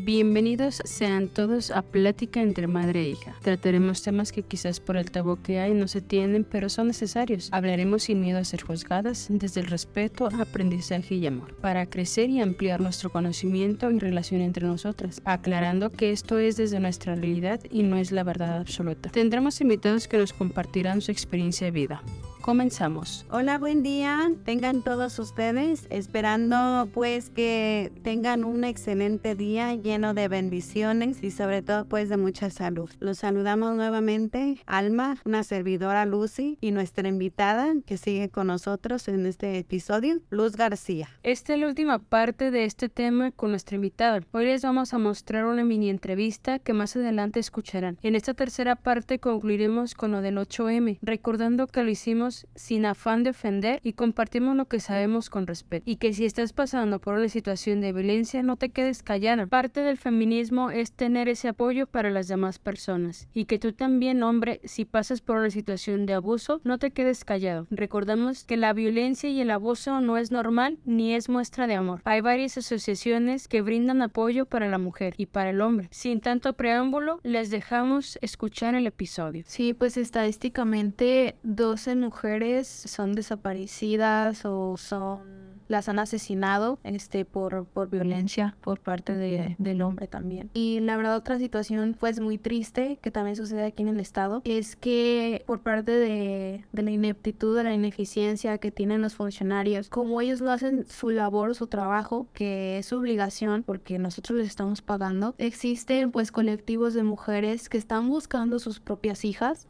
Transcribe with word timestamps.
Bienvenidos 0.00 0.80
sean 0.84 1.26
todos 1.26 1.72
a 1.72 1.82
Plática 1.82 2.40
entre 2.40 2.68
Madre 2.68 3.00
e 3.00 3.08
Hija. 3.08 3.34
Trataremos 3.42 4.00
temas 4.00 4.30
que 4.30 4.44
quizás 4.44 4.78
por 4.78 4.96
el 4.96 5.10
tabú 5.10 5.42
que 5.42 5.58
hay 5.58 5.74
no 5.74 5.88
se 5.88 6.00
tienen, 6.00 6.44
pero 6.44 6.68
son 6.68 6.86
necesarios. 6.86 7.48
Hablaremos 7.50 8.04
sin 8.04 8.20
miedo 8.20 8.38
a 8.38 8.44
ser 8.44 8.62
juzgadas, 8.62 9.26
desde 9.28 9.60
el 9.60 9.66
respeto, 9.66 10.28
aprendizaje 10.38 11.16
y 11.16 11.26
amor, 11.26 11.56
para 11.56 11.86
crecer 11.86 12.30
y 12.30 12.40
ampliar 12.40 12.80
nuestro 12.80 13.10
conocimiento 13.10 13.90
y 13.90 13.98
relación 13.98 14.40
entre 14.40 14.68
nosotras, 14.68 15.20
aclarando 15.24 15.90
que 15.90 16.12
esto 16.12 16.38
es 16.38 16.56
desde 16.56 16.78
nuestra 16.78 17.16
realidad 17.16 17.60
y 17.68 17.82
no 17.82 17.96
es 17.96 18.12
la 18.12 18.22
verdad 18.22 18.58
absoluta. 18.58 19.10
Tendremos 19.10 19.60
invitados 19.60 20.06
que 20.06 20.18
nos 20.18 20.32
compartirán 20.32 21.00
su 21.00 21.10
experiencia 21.10 21.64
de 21.64 21.70
vida. 21.72 22.02
Comenzamos. 22.48 23.26
Hola, 23.30 23.58
buen 23.58 23.82
día. 23.82 24.32
Tengan 24.46 24.82
todos 24.82 25.18
ustedes, 25.18 25.86
esperando 25.90 26.88
pues 26.94 27.28
que 27.28 27.92
tengan 28.02 28.42
un 28.42 28.64
excelente 28.64 29.34
día 29.34 29.74
lleno 29.74 30.14
de 30.14 30.28
bendiciones 30.28 31.22
y 31.22 31.30
sobre 31.30 31.60
todo 31.60 31.84
pues 31.84 32.08
de 32.08 32.16
mucha 32.16 32.48
salud. 32.48 32.88
Los 33.00 33.18
saludamos 33.18 33.76
nuevamente, 33.76 34.62
Alma, 34.64 35.18
una 35.26 35.44
servidora 35.44 36.06
Lucy 36.06 36.56
y 36.62 36.70
nuestra 36.70 37.06
invitada 37.06 37.74
que 37.84 37.98
sigue 37.98 38.30
con 38.30 38.46
nosotros 38.46 39.08
en 39.08 39.26
este 39.26 39.58
episodio, 39.58 40.22
Luz 40.30 40.56
García. 40.56 41.10
Esta 41.22 41.52
es 41.52 41.60
la 41.60 41.66
última 41.66 41.98
parte 41.98 42.50
de 42.50 42.64
este 42.64 42.88
tema 42.88 43.30
con 43.30 43.50
nuestra 43.50 43.74
invitada. 43.74 44.20
Hoy 44.32 44.46
les 44.46 44.62
vamos 44.62 44.94
a 44.94 44.98
mostrar 44.98 45.44
una 45.44 45.64
mini 45.64 45.90
entrevista 45.90 46.58
que 46.60 46.72
más 46.72 46.96
adelante 46.96 47.40
escucharán. 47.40 47.98
En 48.02 48.14
esta 48.14 48.32
tercera 48.32 48.74
parte 48.74 49.18
concluiremos 49.18 49.92
con 49.92 50.12
lo 50.12 50.22
del 50.22 50.38
8M, 50.38 50.98
recordando 51.02 51.66
que 51.66 51.84
lo 51.84 51.90
hicimos 51.90 52.37
sin 52.54 52.86
afán 52.86 53.22
de 53.22 53.30
ofender 53.30 53.80
y 53.82 53.92
compartimos 53.92 54.56
lo 54.56 54.66
que 54.66 54.80
sabemos 54.80 55.30
con 55.30 55.46
respeto. 55.46 55.82
Y 55.88 55.96
que 55.96 56.12
si 56.12 56.24
estás 56.24 56.52
pasando 56.52 57.00
por 57.00 57.14
una 57.14 57.28
situación 57.28 57.80
de 57.80 57.92
violencia, 57.92 58.42
no 58.42 58.56
te 58.56 58.70
quedes 58.70 59.02
callada. 59.02 59.46
Parte 59.46 59.80
del 59.80 59.96
feminismo 59.96 60.70
es 60.70 60.92
tener 60.92 61.28
ese 61.28 61.48
apoyo 61.48 61.86
para 61.86 62.10
las 62.10 62.28
demás 62.28 62.58
personas. 62.58 63.28
Y 63.34 63.46
que 63.46 63.58
tú 63.58 63.72
también, 63.72 64.22
hombre, 64.22 64.60
si 64.64 64.84
pasas 64.84 65.20
por 65.20 65.36
una 65.38 65.50
situación 65.50 66.06
de 66.06 66.14
abuso, 66.14 66.60
no 66.64 66.78
te 66.78 66.90
quedes 66.90 67.24
callado. 67.24 67.66
Recordamos 67.70 68.44
que 68.44 68.56
la 68.56 68.72
violencia 68.72 69.30
y 69.30 69.40
el 69.40 69.50
abuso 69.50 70.00
no 70.00 70.16
es 70.16 70.30
normal 70.30 70.78
ni 70.84 71.14
es 71.14 71.28
muestra 71.28 71.66
de 71.66 71.74
amor. 71.74 72.00
Hay 72.04 72.20
varias 72.20 72.58
asociaciones 72.58 73.48
que 73.48 73.62
brindan 73.62 74.02
apoyo 74.02 74.46
para 74.46 74.68
la 74.68 74.78
mujer 74.78 75.14
y 75.16 75.26
para 75.26 75.50
el 75.50 75.60
hombre. 75.60 75.88
Sin 75.90 76.20
tanto 76.20 76.52
preámbulo, 76.52 77.20
les 77.22 77.50
dejamos 77.50 78.18
escuchar 78.22 78.74
el 78.74 78.86
episodio. 78.86 79.44
Sí, 79.46 79.74
pues 79.74 79.96
estadísticamente 79.96 81.36
12 81.42 81.96
mujeres 81.96 82.27
son 82.66 83.14
desaparecidas 83.14 84.44
o 84.44 84.76
son 84.76 85.48
las 85.68 85.88
han 85.88 85.98
asesinado 85.98 86.78
este 86.82 87.24
por, 87.24 87.66
por 87.66 87.88
violencia 87.88 88.56
por 88.62 88.80
parte 88.80 89.14
de, 89.14 89.54
del 89.58 89.82
hombre 89.82 90.08
también. 90.08 90.50
Y 90.54 90.80
la 90.80 90.96
verdad 90.96 91.16
otra 91.16 91.38
situación 91.38 91.94
pues 91.98 92.20
muy 92.20 92.38
triste 92.38 92.98
que 93.00 93.10
también 93.10 93.36
sucede 93.36 93.64
aquí 93.64 93.82
en 93.82 93.88
el 93.88 94.00
estado 94.00 94.42
es 94.44 94.76
que 94.76 95.44
por 95.46 95.60
parte 95.60 95.92
de, 95.92 96.64
de 96.72 96.82
la 96.82 96.90
ineptitud, 96.90 97.56
de 97.56 97.64
la 97.64 97.74
ineficiencia 97.74 98.58
que 98.58 98.70
tienen 98.70 99.02
los 99.02 99.14
funcionarios, 99.14 99.88
como 99.88 100.20
ellos 100.20 100.40
no 100.40 100.50
hacen 100.50 100.86
su 100.86 101.10
labor, 101.10 101.54
su 101.54 101.66
trabajo, 101.66 102.26
que 102.32 102.78
es 102.78 102.86
su 102.86 102.96
obligación 102.96 103.62
porque 103.62 103.98
nosotros 103.98 104.38
les 104.38 104.48
estamos 104.48 104.82
pagando, 104.82 105.34
existen 105.38 106.10
pues 106.10 106.32
colectivos 106.32 106.94
de 106.94 107.02
mujeres 107.02 107.68
que 107.68 107.78
están 107.78 108.08
buscando 108.08 108.58
sus 108.58 108.80
propias 108.80 109.24
hijas 109.24 109.66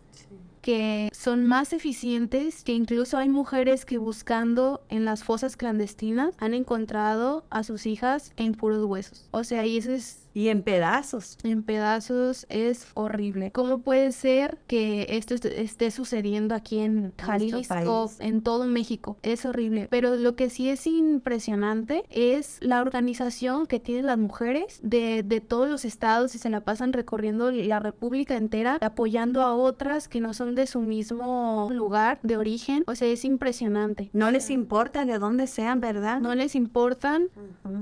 que 0.69 1.09
son 1.15 1.47
más 1.47 1.73
eficientes, 1.73 2.63
que 2.63 2.75
incluso 2.75 3.17
hay 3.17 3.31
mujeres 3.31 3.87
que 3.87 3.97
buscando 3.97 4.83
en 4.91 5.07
las 5.07 5.25
fosas 5.25 5.57
clandestinas 5.57 6.35
han 6.37 6.53
encontrado 6.53 7.47
a 7.49 7.63
sus 7.63 7.87
hijas 7.87 8.35
en 8.37 8.53
puros 8.53 8.85
huesos. 8.85 9.27
O 9.31 9.45
sea, 9.45 9.65
y 9.65 9.79
eso 9.79 9.93
es 9.93 10.28
y 10.39 10.51
en 10.51 10.63
pedazos. 10.63 11.37
En 11.43 11.65
pedazos 11.65 12.47
es 12.49 12.87
horrible. 12.95 13.51
¿Cómo 13.51 13.79
puede 13.79 14.13
ser 14.13 14.59
que 14.69 15.07
esto 15.11 15.35
esté 15.35 15.91
sucediendo 15.91 16.55
aquí 16.55 16.79
en 16.79 17.13
Jalisco, 17.19 18.09
en 18.21 18.43
todo 18.43 18.65
México? 18.67 19.17
Es 19.23 19.45
horrible. 19.45 19.89
Pero 19.91 20.15
lo 20.15 20.37
que 20.37 20.49
sí 20.49 20.69
es 20.69 20.87
impresionante 20.87 22.05
es 22.09 22.59
la 22.61 22.83
organización 22.83 23.67
que 23.67 23.81
tienen 23.81 24.07
las 24.07 24.17
mujeres 24.17 24.79
de, 24.85 25.25
de 25.25 25.41
todos 25.41 25.69
los 25.69 25.85
estados 25.85 26.37
y 26.37 26.39
se 26.39 26.51
la 26.51 26.61
pasan 26.61 26.93
recorriendo 26.93 27.51
la 27.51 27.81
República 27.81 28.37
entera, 28.37 28.79
apoyando 28.81 29.43
a 29.43 29.57
otras 29.57 30.07
que 30.07 30.21
no 30.21 30.35
son 30.35 30.55
de 30.55 30.69
su 30.69 30.79
mismo 30.79 31.69
lugar 31.73 32.21
de 32.23 32.37
origen. 32.37 32.85
O 32.87 32.95
sea, 32.95 33.09
es 33.09 33.25
impresionante. 33.25 34.09
No 34.13 34.31
les 34.31 34.51
importa 34.51 35.05
de 35.05 35.19
dónde 35.19 35.49
sean, 35.49 35.81
¿verdad? 35.81 36.21
No 36.21 36.33
les 36.37 36.55
importan, 36.55 37.27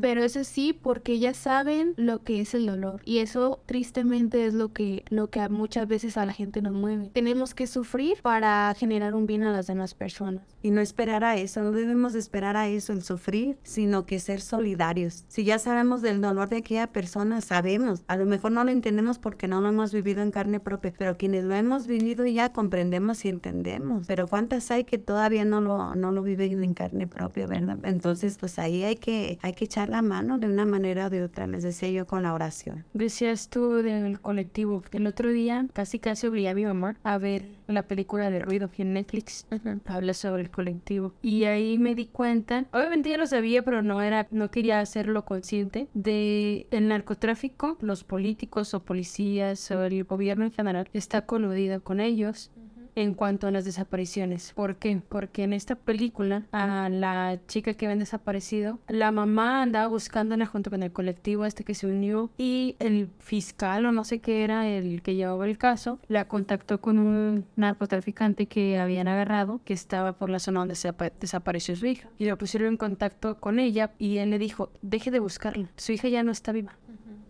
pero 0.00 0.25
eso 0.25 0.42
sí, 0.42 0.72
porque 0.72 1.12
ellas 1.12 1.36
saben 1.36 1.92
lo 1.98 2.22
que 2.22 2.45
es 2.46 2.54
el 2.54 2.66
dolor. 2.66 3.00
Y 3.04 3.18
eso 3.18 3.60
tristemente 3.66 4.46
es 4.46 4.54
lo 4.54 4.72
que, 4.72 5.04
lo 5.08 5.28
que 5.28 5.46
muchas 5.48 5.86
veces 5.88 6.16
a 6.16 6.24
la 6.24 6.32
gente 6.32 6.62
nos 6.62 6.72
mueve. 6.72 7.10
Tenemos 7.12 7.54
que 7.54 7.66
sufrir 7.66 8.22
para 8.22 8.74
generar 8.76 9.14
un 9.14 9.26
bien 9.26 9.42
a 9.42 9.52
las 9.52 9.66
demás 9.66 9.94
personas. 9.94 10.42
Y 10.62 10.70
no 10.70 10.80
esperar 10.80 11.22
a 11.24 11.36
eso, 11.36 11.62
no 11.62 11.72
debemos 11.72 12.14
esperar 12.14 12.56
a 12.56 12.68
eso, 12.68 12.92
el 12.92 13.02
sufrir, 13.02 13.58
sino 13.62 14.06
que 14.06 14.18
ser 14.18 14.40
solidarios. 14.40 15.24
Si 15.28 15.44
ya 15.44 15.58
sabemos 15.58 16.02
del 16.02 16.20
dolor 16.20 16.48
de 16.48 16.58
aquella 16.58 16.88
persona, 16.88 17.40
sabemos. 17.40 18.02
A 18.08 18.16
lo 18.16 18.26
mejor 18.26 18.52
no 18.52 18.64
lo 18.64 18.70
entendemos 18.70 19.18
porque 19.18 19.48
no 19.48 19.60
lo 19.60 19.68
hemos 19.68 19.92
vivido 19.92 20.22
en 20.22 20.30
carne 20.30 20.60
propia, 20.60 20.92
pero 20.96 21.16
quienes 21.16 21.44
lo 21.44 21.54
hemos 21.54 21.86
vivido 21.86 22.26
ya 22.26 22.52
comprendemos 22.52 23.24
y 23.24 23.28
entendemos. 23.28 24.06
Pero 24.06 24.26
¿cuántas 24.26 24.70
hay 24.70 24.84
que 24.84 24.98
todavía 24.98 25.44
no 25.44 25.60
lo, 25.60 25.94
no 25.94 26.12
lo 26.12 26.22
viven 26.22 26.62
en 26.62 26.74
carne 26.74 27.06
propia, 27.06 27.46
verdad? 27.46 27.78
Entonces, 27.84 28.36
pues 28.38 28.58
ahí 28.58 28.82
hay 28.82 28.96
que, 28.96 29.38
hay 29.42 29.52
que 29.52 29.64
echar 29.66 29.88
la 29.88 30.02
mano 30.02 30.38
de 30.38 30.46
una 30.46 30.64
manera 30.64 31.06
o 31.06 31.10
de 31.10 31.22
otra. 31.22 31.46
Les 31.46 31.62
decía 31.62 31.90
yo 31.90 32.06
con 32.06 32.22
la 32.22 32.32
oración. 32.36 32.84
Decías 32.94 33.50
tú 33.50 33.74
del 33.82 34.20
colectivo. 34.20 34.82
El 34.92 35.06
otro 35.06 35.30
día 35.30 35.66
casi 35.72 35.98
casi 35.98 36.26
obligué 36.26 36.48
a 36.48 36.54
mi 36.54 36.64
mamá 36.64 36.97
a 37.02 37.19
ver 37.19 37.47
la 37.66 37.82
película 37.82 38.30
de 38.30 38.38
ruido 38.41 38.70
en 38.78 38.92
Netflix. 38.92 39.47
Habla 39.86 40.14
sobre 40.14 40.42
el 40.42 40.50
colectivo. 40.50 41.14
Y 41.22 41.44
ahí 41.44 41.78
me 41.78 41.94
di 41.94 42.06
cuenta, 42.06 42.66
obviamente 42.72 43.10
ya 43.10 43.19
lo 43.19 43.26
sabía, 43.26 43.62
pero 43.62 43.82
no 43.82 44.02
era, 44.02 44.28
no 44.30 44.50
quería 44.50 44.80
hacerlo 44.80 45.24
consciente, 45.24 45.88
de 45.94 46.66
el 46.70 46.88
narcotráfico, 46.88 47.76
los 47.80 48.04
políticos 48.04 48.74
o 48.74 48.80
policías 48.80 49.70
o 49.70 49.82
el 49.84 50.04
gobierno 50.04 50.44
en 50.44 50.53
general 50.53 50.88
está 50.92 51.26
coludido 51.26 51.82
con 51.82 52.00
ellos 52.00 52.50
en 52.96 53.14
cuanto 53.14 53.46
a 53.46 53.50
las 53.50 53.64
desapariciones. 53.64 54.52
¿Por 54.54 54.76
qué? 54.76 55.00
Porque 55.08 55.44
en 55.44 55.52
esta 55.52 55.76
película 55.76 56.42
a 56.50 56.88
la 56.88 57.38
chica 57.46 57.74
que 57.74 57.86
había 57.86 57.98
desaparecido, 57.98 58.80
la 58.88 59.12
mamá 59.12 59.62
andaba 59.62 59.86
buscándola 59.86 60.46
junto 60.46 60.70
con 60.70 60.82
el 60.82 60.92
colectivo 60.92 61.44
este 61.44 61.62
que 61.62 61.74
se 61.74 61.86
unió 61.86 62.30
y 62.38 62.74
el 62.78 63.08
fiscal 63.18 63.86
o 63.86 63.92
no 63.92 64.04
sé 64.04 64.20
qué 64.20 64.42
era 64.42 64.66
el 64.66 65.02
que 65.02 65.14
llevaba 65.14 65.46
el 65.46 65.58
caso, 65.58 66.00
la 66.08 66.26
contactó 66.26 66.80
con 66.80 66.98
un 66.98 67.44
narcotraficante 67.56 68.46
que 68.46 68.78
habían 68.78 69.08
agarrado 69.08 69.60
que 69.64 69.74
estaba 69.74 70.14
por 70.14 70.30
la 70.30 70.38
zona 70.38 70.60
donde 70.60 70.76
desapareció 71.20 71.76
su 71.76 71.86
hija 71.86 72.08
y 72.18 72.24
lo 72.24 72.38
pusieron 72.38 72.68
en 72.68 72.76
contacto 72.76 73.38
con 73.38 73.58
ella 73.58 73.92
y 73.98 74.18
él 74.18 74.30
le 74.30 74.38
dijo, 74.38 74.70
deje 74.80 75.10
de 75.10 75.20
buscarla, 75.20 75.68
su 75.76 75.92
hija 75.92 76.08
ya 76.08 76.22
no 76.22 76.32
está 76.32 76.52
viva. 76.52 76.76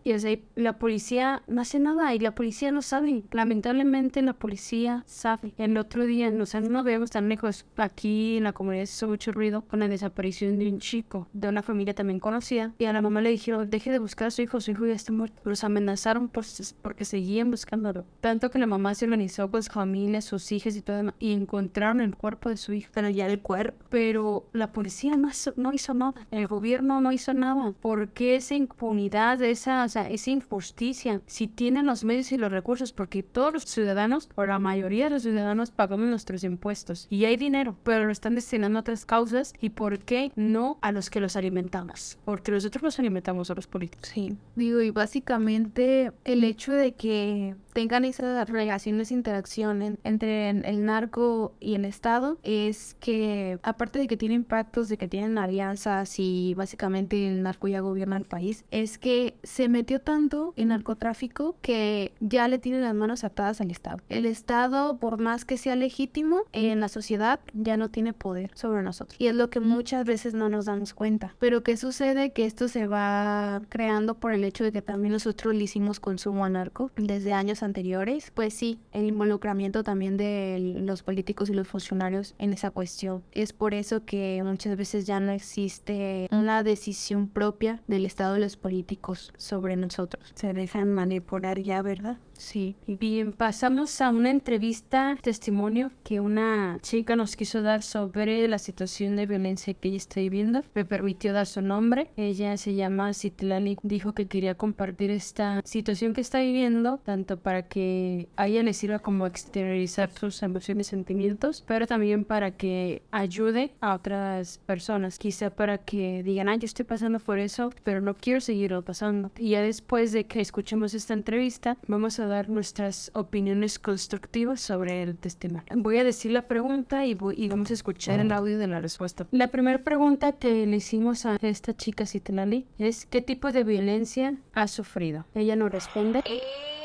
Y 0.06 0.12
o 0.12 0.19
la 0.55 0.78
policía 0.78 1.43
no 1.49 1.62
hace 1.62 1.81
nada 1.81 2.15
y 2.15 2.21
la 2.21 2.33
policía 2.33 2.71
no 2.71 2.81
sabe. 2.81 3.25
Lamentablemente 3.33 4.22
la 4.22 4.34
policía 4.34 5.03
sabe. 5.05 5.53
El 5.59 5.77
otro 5.77 6.06
día, 6.06 6.33
o 6.41 6.47
sea, 6.47 6.61
no 6.61 6.84
vemos 6.84 7.11
tan 7.11 7.28
lejos. 7.28 7.67
Aquí 7.77 8.37
en 8.37 8.44
la 8.44 8.53
comunidad 8.53 8.84
se 8.84 8.99
hizo 8.99 9.09
mucho 9.09 9.33
ruido 9.33 9.62
con 9.62 9.81
la 9.81 9.89
desaparición 9.89 10.61
de 10.61 10.69
un 10.69 10.78
chico, 10.78 11.27
de 11.33 11.49
una 11.49 11.61
familia 11.65 11.93
también 11.93 12.21
conocida. 12.21 12.72
Y 12.78 12.84
a 12.84 12.93
la 12.93 13.03
mamá 13.03 13.21
le 13.21 13.31
dijeron, 13.31 13.69
deje 13.69 13.91
de 13.91 13.99
buscar 13.99 14.28
a 14.28 14.31
su 14.31 14.43
hijo, 14.43 14.61
su 14.61 14.71
hijo 14.71 14.87
ya 14.87 14.93
está 14.93 15.11
muerto. 15.11 15.53
Se 15.56 15.67
amenazaron 15.67 16.28
por, 16.28 16.44
porque 16.83 17.05
seguían 17.05 17.50
buscándolo. 17.50 18.05
Tanto 18.21 18.53
que 18.53 18.61
la 18.61 18.69
mamá 18.69 18.94
se 18.94 19.06
organizó 19.06 19.50
con 19.50 19.65
su 19.65 19.73
familia, 19.73 20.21
sus 20.21 20.53
hijas 20.53 20.77
y 20.77 20.83
todo. 20.83 21.15
Y 21.19 21.33
encontraron 21.33 22.00
el 22.00 22.15
cuerpo 22.15 22.49
de 22.49 22.59
su 22.59 22.73
hijo. 22.75 22.93
Pero 22.94 23.11
ya 23.11 23.27
el 23.27 23.41
cuerpo. 23.41 23.84
Pero 23.91 24.49
la 24.53 24.73
policía 24.73 25.17
no, 25.17 25.31
no 25.56 25.73
hizo 25.73 25.94
nada. 25.94 26.15
El 26.31 26.47
gobierno 26.47 27.00
no 27.00 27.11
hizo 27.11 27.34
nada. 27.34 27.73
porque 27.81 28.37
esa 28.37 28.55
impunidad, 28.55 29.43
esa 29.43 29.84
es 30.03 30.29
injusticia. 30.29 31.20
Si 31.26 31.49
tienen 31.49 31.87
los 31.87 32.05
medios 32.05 32.32
y 32.32 32.38
los 32.38 32.53
recursos, 32.53 32.93
porque 32.93 33.23
todos 33.23 33.53
los 33.53 33.65
ciudadanos, 33.65 34.29
o 34.35 34.44
la 34.44 34.59
mayoría 34.59 35.05
de 35.05 35.11
los 35.11 35.23
ciudadanos, 35.23 35.70
pagamos 35.70 36.06
nuestros 36.09 36.44
impuestos 36.44 37.06
y 37.11 37.25
hay 37.25 37.37
dinero, 37.37 37.76
pero 37.82 38.05
lo 38.05 38.12
están 38.12 38.35
destinando 38.35 38.79
a 38.79 38.81
otras 38.81 39.06
causas. 39.06 39.53
¿Y 39.61 39.70
por 39.70 39.99
qué 39.99 40.32
no 40.37 40.79
a 40.82 40.93
los 40.93 41.11
que 41.11 41.20
los 41.20 41.37
alimentamos? 41.37 42.19
Porque 42.25 42.53
nosotros 42.53 42.82
los 42.82 42.99
alimentamos 42.99 43.50
a 43.50 43.55
los 43.55 43.67
políticos. 43.67 44.11
Sí, 44.12 44.37
digo, 44.55 44.81
y 44.81 44.91
básicamente 44.91 46.12
el 46.25 46.44
hecho 46.44 46.73
de 46.73 46.93
que 46.93 47.56
tengan 47.76 48.06
esas 48.06 48.49
relaciones, 48.49 49.12
interacción 49.12 49.99
entre 50.02 50.49
el 50.49 50.87
narco 50.87 51.52
y 51.61 51.75
el 51.75 51.84
Estado 51.84 52.38
es 52.43 52.96
que, 53.00 53.58
aparte 53.62 53.99
de 53.99 54.06
que 54.06 54.17
tiene 54.17 54.34
impactos, 54.34 54.88
de 54.88 54.96
que 54.96 55.08
tienen 55.08 55.37
alianzas 55.37 56.19
y 56.19 56.55
básicamente 56.55 57.28
el 57.28 57.43
narco 57.43 57.69
ya 57.69 57.81
gobierna 57.81 58.17
el 58.17 58.25
país, 58.25 58.64
es 58.70 58.96
que 58.96 59.37
se 59.43 59.69
metió 59.69 60.00
tanto 60.00 60.55
en 60.56 60.69
narcotráfico 60.69 61.55
que 61.61 62.14
ya 62.20 62.49
le 62.49 62.58
tiene 62.58 62.81
las 62.81 62.94
manos 62.94 63.25
atadas 63.25 63.61
al 63.61 63.70
Estado. 63.70 63.99
El 64.08 64.25
Estado, 64.25 64.96
por 64.96 65.20
más 65.20 65.44
que 65.44 65.58
sea 65.58 65.76
legítimo, 65.76 66.44
en 66.52 66.81
la 66.81 66.88
sociedad 66.88 67.40
ya 67.52 67.76
no 67.76 67.90
tiene 67.90 68.14
poder 68.14 68.52
sobre 68.55 68.82
nosotros. 68.82 69.20
Y 69.20 69.26
es 69.26 69.34
lo 69.34 69.50
que 69.50 69.61
muchas 69.61 70.06
veces 70.06 70.32
no 70.32 70.49
nos 70.49 70.64
damos 70.64 70.94
cuenta. 70.94 71.34
Pero 71.38 71.62
¿qué 71.62 71.76
sucede? 71.76 72.31
Que 72.31 72.46
esto 72.46 72.69
se 72.69 72.87
va 72.87 73.61
creando 73.69 74.14
por 74.14 74.32
el 74.32 74.44
hecho 74.44 74.64
de 74.64 74.72
que 74.72 74.81
también 74.81 75.12
nosotros 75.12 75.55
le 75.55 75.64
hicimos 75.64 76.00
consumo 76.00 76.46
a 76.46 76.49
narco 76.49 76.90
desde 76.96 77.34
años 77.34 77.62
anteriores. 77.67 78.31
Pues 78.33 78.55
sí, 78.55 78.79
el 78.93 79.07
involucramiento 79.07 79.83
también 79.83 80.17
de 80.17 80.75
los 80.81 81.03
políticos 81.03 81.51
y 81.51 81.55
los 81.55 81.69
funcionarios 81.69 82.35
en 82.39 82.53
esa 82.53 82.71
cuestión. 82.71 83.23
Es 83.33 83.53
por 83.53 83.75
eso 83.75 84.05
que 84.05 84.43
muchas 84.45 84.77
veces 84.77 85.07
ya 85.07 85.21
no 85.21 85.33
existe 85.33 86.29
una 86.31 86.63
decisión 86.63 87.29
propia 87.29 87.83
del 87.87 88.07
Estado 88.07 88.35
de 88.35 88.41
los 88.41 88.57
políticos 88.57 89.33
sobre 89.37 89.77
nosotros. 89.77 90.33
Se 90.35 90.53
dejan 90.53 90.93
manipular 90.93 91.61
ya, 91.61 91.83
¿verdad? 91.83 92.19
Sí, 92.38 92.77
bien, 92.87 93.33
pasamos 93.33 94.00
a 94.00 94.11
una 94.11 94.31
entrevista, 94.31 95.17
testimonio 95.23 95.91
que 96.05 96.21
una 96.21 96.79
chica 96.83 97.17
nos 97.17 97.35
quiso 97.35 97.62
dar 97.62 97.83
sobre 97.83 98.47
la 98.47 98.59
situación 98.59 99.17
de 99.17 99.27
violencia 99.27 99.73
que 99.73 99.88
ella 99.88 99.97
está 99.97 100.21
viviendo. 100.21 100.62
Me 100.75 100.85
permitió 100.85 101.33
dar 101.33 101.47
su 101.47 101.62
nombre. 101.62 102.11
Ella 102.17 102.56
se 102.59 102.75
llama 102.75 103.15
Citlani. 103.15 103.79
Dijo 103.83 104.12
que 104.12 104.27
quería 104.27 104.55
compartir 104.55 105.11
esta 105.11 105.62
situación 105.65 106.12
que 106.12 106.21
está 106.21 106.41
viviendo, 106.41 106.99
tanto 106.99 107.38
para 107.38 107.62
que 107.62 108.29
a 108.37 108.49
ella 108.49 108.62
le 108.62 108.75
sirva 108.75 108.99
como 108.99 109.27
exteriorizar 109.27 110.11
sus 110.11 110.43
emociones 110.43 110.89
y 110.89 110.91
sentimientos, 110.91 111.65
pero 111.67 111.87
también 111.87 112.25
para 112.25 112.50
que 112.50 113.03
ayude 113.12 113.73
a 113.81 113.94
otras 113.94 114.59
personas. 114.59 115.19
Quizá 115.19 115.50
para 115.50 115.79
que 115.79 116.23
digan, 116.23 116.49
ay, 116.49 116.59
yo 116.59 116.67
estoy 116.67 116.85
pasando 116.85 117.19
por 117.19 117.39
eso, 117.39 117.71
pero 117.82 118.03
no 118.03 118.15
quiero 118.15 118.41
seguirlo 118.41 118.82
pasando. 118.82 119.31
Y 119.39 119.50
ya 119.50 119.62
después 119.62 120.12
de 120.12 120.25
que 120.25 120.41
escuchemos 120.41 120.93
esta 120.93 121.15
entrevista, 121.15 121.79
vamos 121.89 122.21
a 122.21 122.25
dar 122.26 122.49
nuestras 122.49 123.11
opiniones 123.14 123.78
constructivas 123.78 124.61
sobre 124.61 125.02
el 125.02 125.17
testimonio. 125.17 125.67
Voy 125.76 125.99
a 125.99 126.05
decir 126.05 126.32
la 126.32 126.43
pregunta 126.43 127.06
y, 127.06 127.14
vamos 127.14 127.70
a 127.70 127.75
escuchar 127.75 128.20
el 128.20 128.32
audio 128.32 128.58
de 128.58 128.67
la 128.67 128.81
respuesta. 128.81 129.26
La 129.31 129.49
primera 129.49 129.78
pregunta 129.78 130.32
que 130.32 130.67
le 130.67 130.76
hicimos 130.76 131.26
a 131.26 131.37
esta 131.40 131.76
chica 131.76 132.06
Citlali 132.06 132.67
es 132.78 133.06
¿qué 133.06 133.23
tipo 133.23 133.52
de 133.52 133.64
violencia 133.64 134.34
ha 134.55 134.69
sufrido? 134.69 135.25
Ella 135.34 135.56
nos 135.56 135.70
responde. 135.70 136.23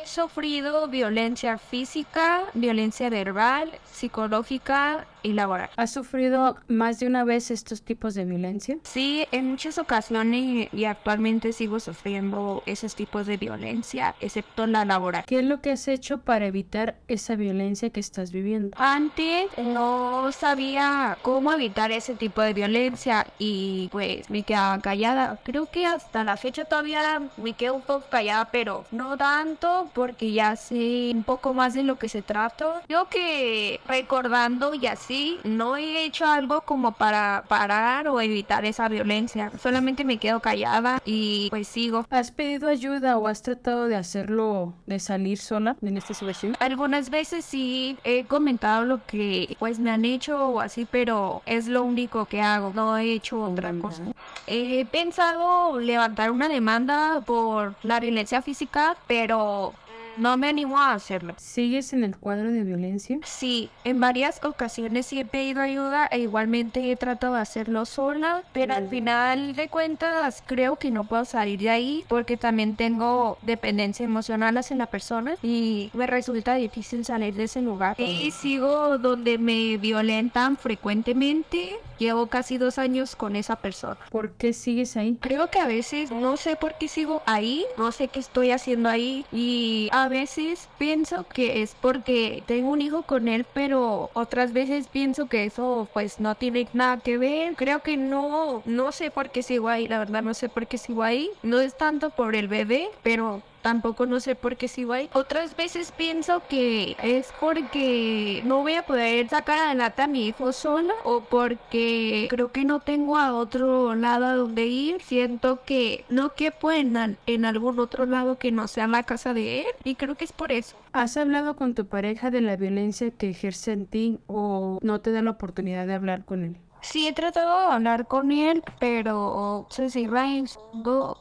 He 0.02 0.08
sufrido 0.08 0.88
violencia 0.88 1.58
física, 1.60 2.46
violencia 2.56 3.10
verbal, 3.10 3.72
psicológica 3.86 5.06
y 5.22 5.34
laboral. 5.34 5.70
¿Has 5.76 5.92
sufrido 5.92 6.58
más 6.68 7.00
de 7.00 7.06
una 7.06 7.24
vez 7.24 7.52
estos 7.52 7.84
tipos 7.84 8.16
de 8.16 8.26
violencia? 8.26 8.78
Sí, 8.84 9.28
en 9.32 9.52
muchas 9.52 9.78
ocasiones 9.78 10.70
y 10.74 10.86
actualmente 10.86 11.54
sigo 11.54 11.80
sufriendo 11.80 12.64
esos 12.66 12.96
tipos 12.96 13.28
de 13.28 13.38
violencia, 13.38 14.16
excepto 14.20 14.66
la 14.66 14.86
laboral. 14.86 15.24
¿Qué 15.28 15.40
es 15.40 15.46
lo 15.46 15.62
que 15.62 15.72
has 15.72 15.88
hecho 15.88 16.20
para 16.20 16.48
evitar 16.48 16.96
esa 17.08 17.36
violencia 17.36 17.92
que 17.92 18.00
estás 18.00 18.32
viviendo? 18.32 18.76
Antes 18.80 19.56
no 19.58 20.32
sabía 20.32 21.20
cómo 21.22 21.54
evitar 21.54 21.92
ese 21.92 22.16
tipo 22.16 22.42
de 22.42 22.54
violencia 22.54 23.28
y 23.38 23.90
pues 23.92 24.30
me 24.32 24.42
quedaba 24.42 24.80
callada. 24.80 25.40
Creo 25.44 25.68
que 25.68 25.86
hasta 25.86 26.24
la 26.24 26.38
fecha 26.38 26.66
todavía 26.66 27.22
me 27.38 27.54
quedo 27.54 27.76
un 27.76 27.82
poco 27.82 28.06
callada, 28.10 28.50
pero 28.52 28.86
no 28.92 29.16
tanto 29.16 29.91
porque 29.94 30.32
ya 30.32 30.56
sé 30.56 31.12
un 31.14 31.24
poco 31.24 31.54
más 31.54 31.74
de 31.74 31.84
lo 31.84 31.98
que 31.98 32.10
se 32.10 32.22
trata. 32.22 32.82
Creo 32.88 33.08
que 33.10 33.80
recordando 33.88 34.74
y 34.74 34.88
así 34.88 35.40
no 35.44 35.76
he 35.76 36.06
hecho 36.06 36.26
algo 36.26 36.62
como 36.62 36.94
para 36.94 37.44
parar 37.48 38.08
o 38.08 38.20
evitar 38.22 38.66
esa 38.66 38.88
violencia. 38.88 39.52
Solamente 39.62 40.04
me 40.04 40.18
quedo 40.18 40.40
callada 40.40 41.02
y 41.06 41.50
pues 41.50 41.68
sigo. 41.68 42.06
¿Has 42.10 42.32
pedido 42.32 42.68
ayuda 42.68 43.18
o 43.18 43.28
has 43.28 43.42
tratado 43.42 43.88
de 43.88 43.96
hacerlo, 43.96 44.74
de 44.86 45.00
salir 45.00 45.38
sola 45.38 45.76
en 45.82 45.98
esta 45.98 46.14
situación? 46.14 46.56
Algunas 46.60 47.10
veces 47.10 47.46
sí 47.46 47.98
he 48.04 48.26
comentado 48.26 48.86
lo 48.86 49.06
que 49.06 49.56
pues 49.60 49.80
me 49.80 49.92
han 49.92 50.06
hecho 50.06 50.48
o 50.48 50.60
así, 50.60 50.88
pero 50.90 51.42
es 51.46 51.68
lo 51.68 51.84
único 51.84 52.26
que 52.26 52.42
hago. 52.42 52.72
No 52.74 52.98
he 52.98 53.14
hecho 53.14 53.42
otra 53.42 53.74
cosa. 53.74 54.04
He 54.48 54.86
pensado 54.86 55.80
levantar 55.80 56.32
una 56.32 56.50
demanda 56.50 57.22
por 57.26 57.76
la 57.84 58.00
violencia 58.00 58.42
física, 58.42 58.96
pero 59.08 59.74
no 60.22 60.38
me 60.38 60.50
animo 60.50 60.78
a 60.78 60.94
hacerlo. 60.94 61.34
¿Sigues 61.38 61.94
en 61.94 62.04
el 62.04 62.16
cuadro 62.16 62.52
de 62.52 62.64
violencia? 62.64 63.18
Sí, 63.24 63.72
en 63.84 64.00
varias 64.00 64.40
ocasiones 64.44 65.08
sí 65.08 65.20
he 65.20 65.26
pedido 65.26 65.62
ayuda 65.62 66.06
e 66.12 66.20
igualmente 66.20 66.92
he 66.92 66.96
tratado 66.96 67.34
de 67.34 67.42
hacerlo 67.42 67.86
sola, 67.86 68.44
pero 68.54 68.76
al 68.76 68.88
final 68.88 69.56
de 69.56 69.68
cuentas 69.68 70.44
creo 70.46 70.76
que 70.76 70.92
no 70.92 71.06
puedo 71.06 71.26
salir 71.26 71.60
de 71.60 71.72
ahí 71.72 72.06
porque 72.08 72.38
también 72.38 72.76
tengo 72.76 73.40
dependencia 73.42 74.04
emocional 74.04 74.56
hacia 74.58 74.76
la 74.76 74.86
persona 74.86 75.38
y 75.42 75.90
me 75.94 76.06
resulta 76.06 76.54
difícil 76.54 77.04
salir 77.04 77.34
de 77.34 77.46
ese 77.46 77.64
lugar. 77.64 77.96
Y 78.00 78.30
sigo 78.30 79.00
donde 79.00 79.40
me 79.40 79.78
violentan 79.78 80.56
frecuentemente. 80.56 81.80
Llevo 81.98 82.28
casi 82.28 82.58
dos 82.58 82.80
años 82.80 83.16
con 83.16 83.36
esa 83.36 83.56
persona. 83.58 83.98
¿Por 84.10 84.32
qué 84.32 84.54
sigues 84.54 84.98
ahí? 84.98 85.18
Creo 85.20 85.52
que 85.52 85.60
a 85.60 85.68
veces 85.68 86.12
no 86.12 86.36
sé 86.36 86.56
por 86.56 86.76
qué 86.80 86.88
sigo 86.88 87.22
ahí, 87.28 87.64
no 87.78 87.92
sé 87.92 88.08
qué 88.08 88.20
estoy 88.20 88.50
haciendo 88.50 88.90
ahí 88.90 89.24
y 89.32 89.88
a 89.92 90.11
veces 90.12 90.70
pienso 90.78 91.26
que 91.28 91.64
es 91.64 91.76
porque 91.82 92.44
tengo 92.46 92.70
un 92.70 92.82
hijo 92.82 93.02
con 93.02 93.28
él, 93.28 93.46
pero 93.54 94.12
otras 94.14 94.54
veces 94.54 94.88
pienso 94.88 95.28
que 95.28 95.46
eso 95.46 95.88
pues 95.94 96.20
no 96.20 96.36
tiene 96.36 96.68
nada 96.74 96.98
que 96.98 97.18
ver. 97.18 97.56
Creo 97.56 97.80
que 97.80 97.98
no, 97.98 98.62
no 98.66 98.92
sé 98.92 99.10
por 99.10 99.32
qué 99.32 99.42
sigo 99.42 99.70
ahí, 99.70 99.88
la 99.88 99.98
verdad 99.98 100.22
no 100.22 100.36
sé 100.36 100.50
por 100.50 100.68
qué 100.68 100.78
sigo 100.78 101.02
ahí. 101.02 101.32
No 101.42 101.60
es 101.60 101.76
tanto 101.76 102.12
por 102.12 102.36
el 102.36 102.48
bebé, 102.48 102.90
pero 103.02 103.42
tampoco 103.62 104.06
no 104.06 104.20
sé 104.20 104.36
por 104.36 104.58
qué 104.58 104.68
sigo 104.68 104.94
ahí. 104.94 105.10
Otras 105.14 105.56
veces 105.56 105.92
pienso 105.92 106.42
que 106.50 106.96
es 107.02 107.32
porque 107.40 108.42
no 108.46 108.62
voy 108.62 108.76
a 108.76 108.84
poder 108.84 109.30
sacar 109.30 109.60
adelante 109.60 110.02
a 110.02 110.08
mi 110.08 110.28
hijo 110.28 110.52
sola 110.52 110.94
o 111.04 111.22
porque 111.22 112.28
creo 112.30 112.52
que 112.52 112.66
no 112.66 112.80
tengo 112.80 113.18
a 113.18 113.34
otro 113.34 113.96
lado 113.96 114.26
a 114.26 114.36
donde 114.36 114.68
ir. 114.68 115.02
Siento 115.02 115.64
que 115.66 116.06
no 116.10 116.34
quepo 116.34 116.72
en, 116.72 117.18
en 117.26 117.46
algún 117.46 117.80
otro 117.80 118.06
lado 118.06 118.38
que 118.38 118.52
no 118.52 118.68
sea 118.68 118.88
la 118.88 119.04
casa 119.04 119.34
de 119.34 119.62
él 119.62 119.68
y 119.84 119.96
creo 119.96 120.16
que 120.16 120.26
es 120.26 120.34
por 120.34 120.52
eso. 120.52 120.76
¿Has 120.94 121.16
hablado 121.18 121.56
con 121.56 121.74
tu 121.74 121.86
pareja 121.86 122.32
de 122.32 122.42
la 122.42 122.56
violencia 122.58 123.12
que 123.12 123.30
ejerce 123.30 123.72
en 123.72 123.86
ti 123.86 124.20
o 124.28 124.80
no 124.82 125.02
te 125.02 125.12
da 125.12 125.22
la 125.22 125.32
oportunidad 125.32 125.88
de 125.88 125.94
hablar 125.94 126.26
con 126.26 126.44
él? 126.44 126.58
Sí, 126.82 127.08
he 127.08 127.14
tratado 127.14 127.60
de 127.60 127.76
hablar 127.76 128.08
con 128.08 128.32
él, 128.32 128.64
pero 128.80 129.68
se 129.70 129.90
cierra 129.90 130.34
en 130.36 130.48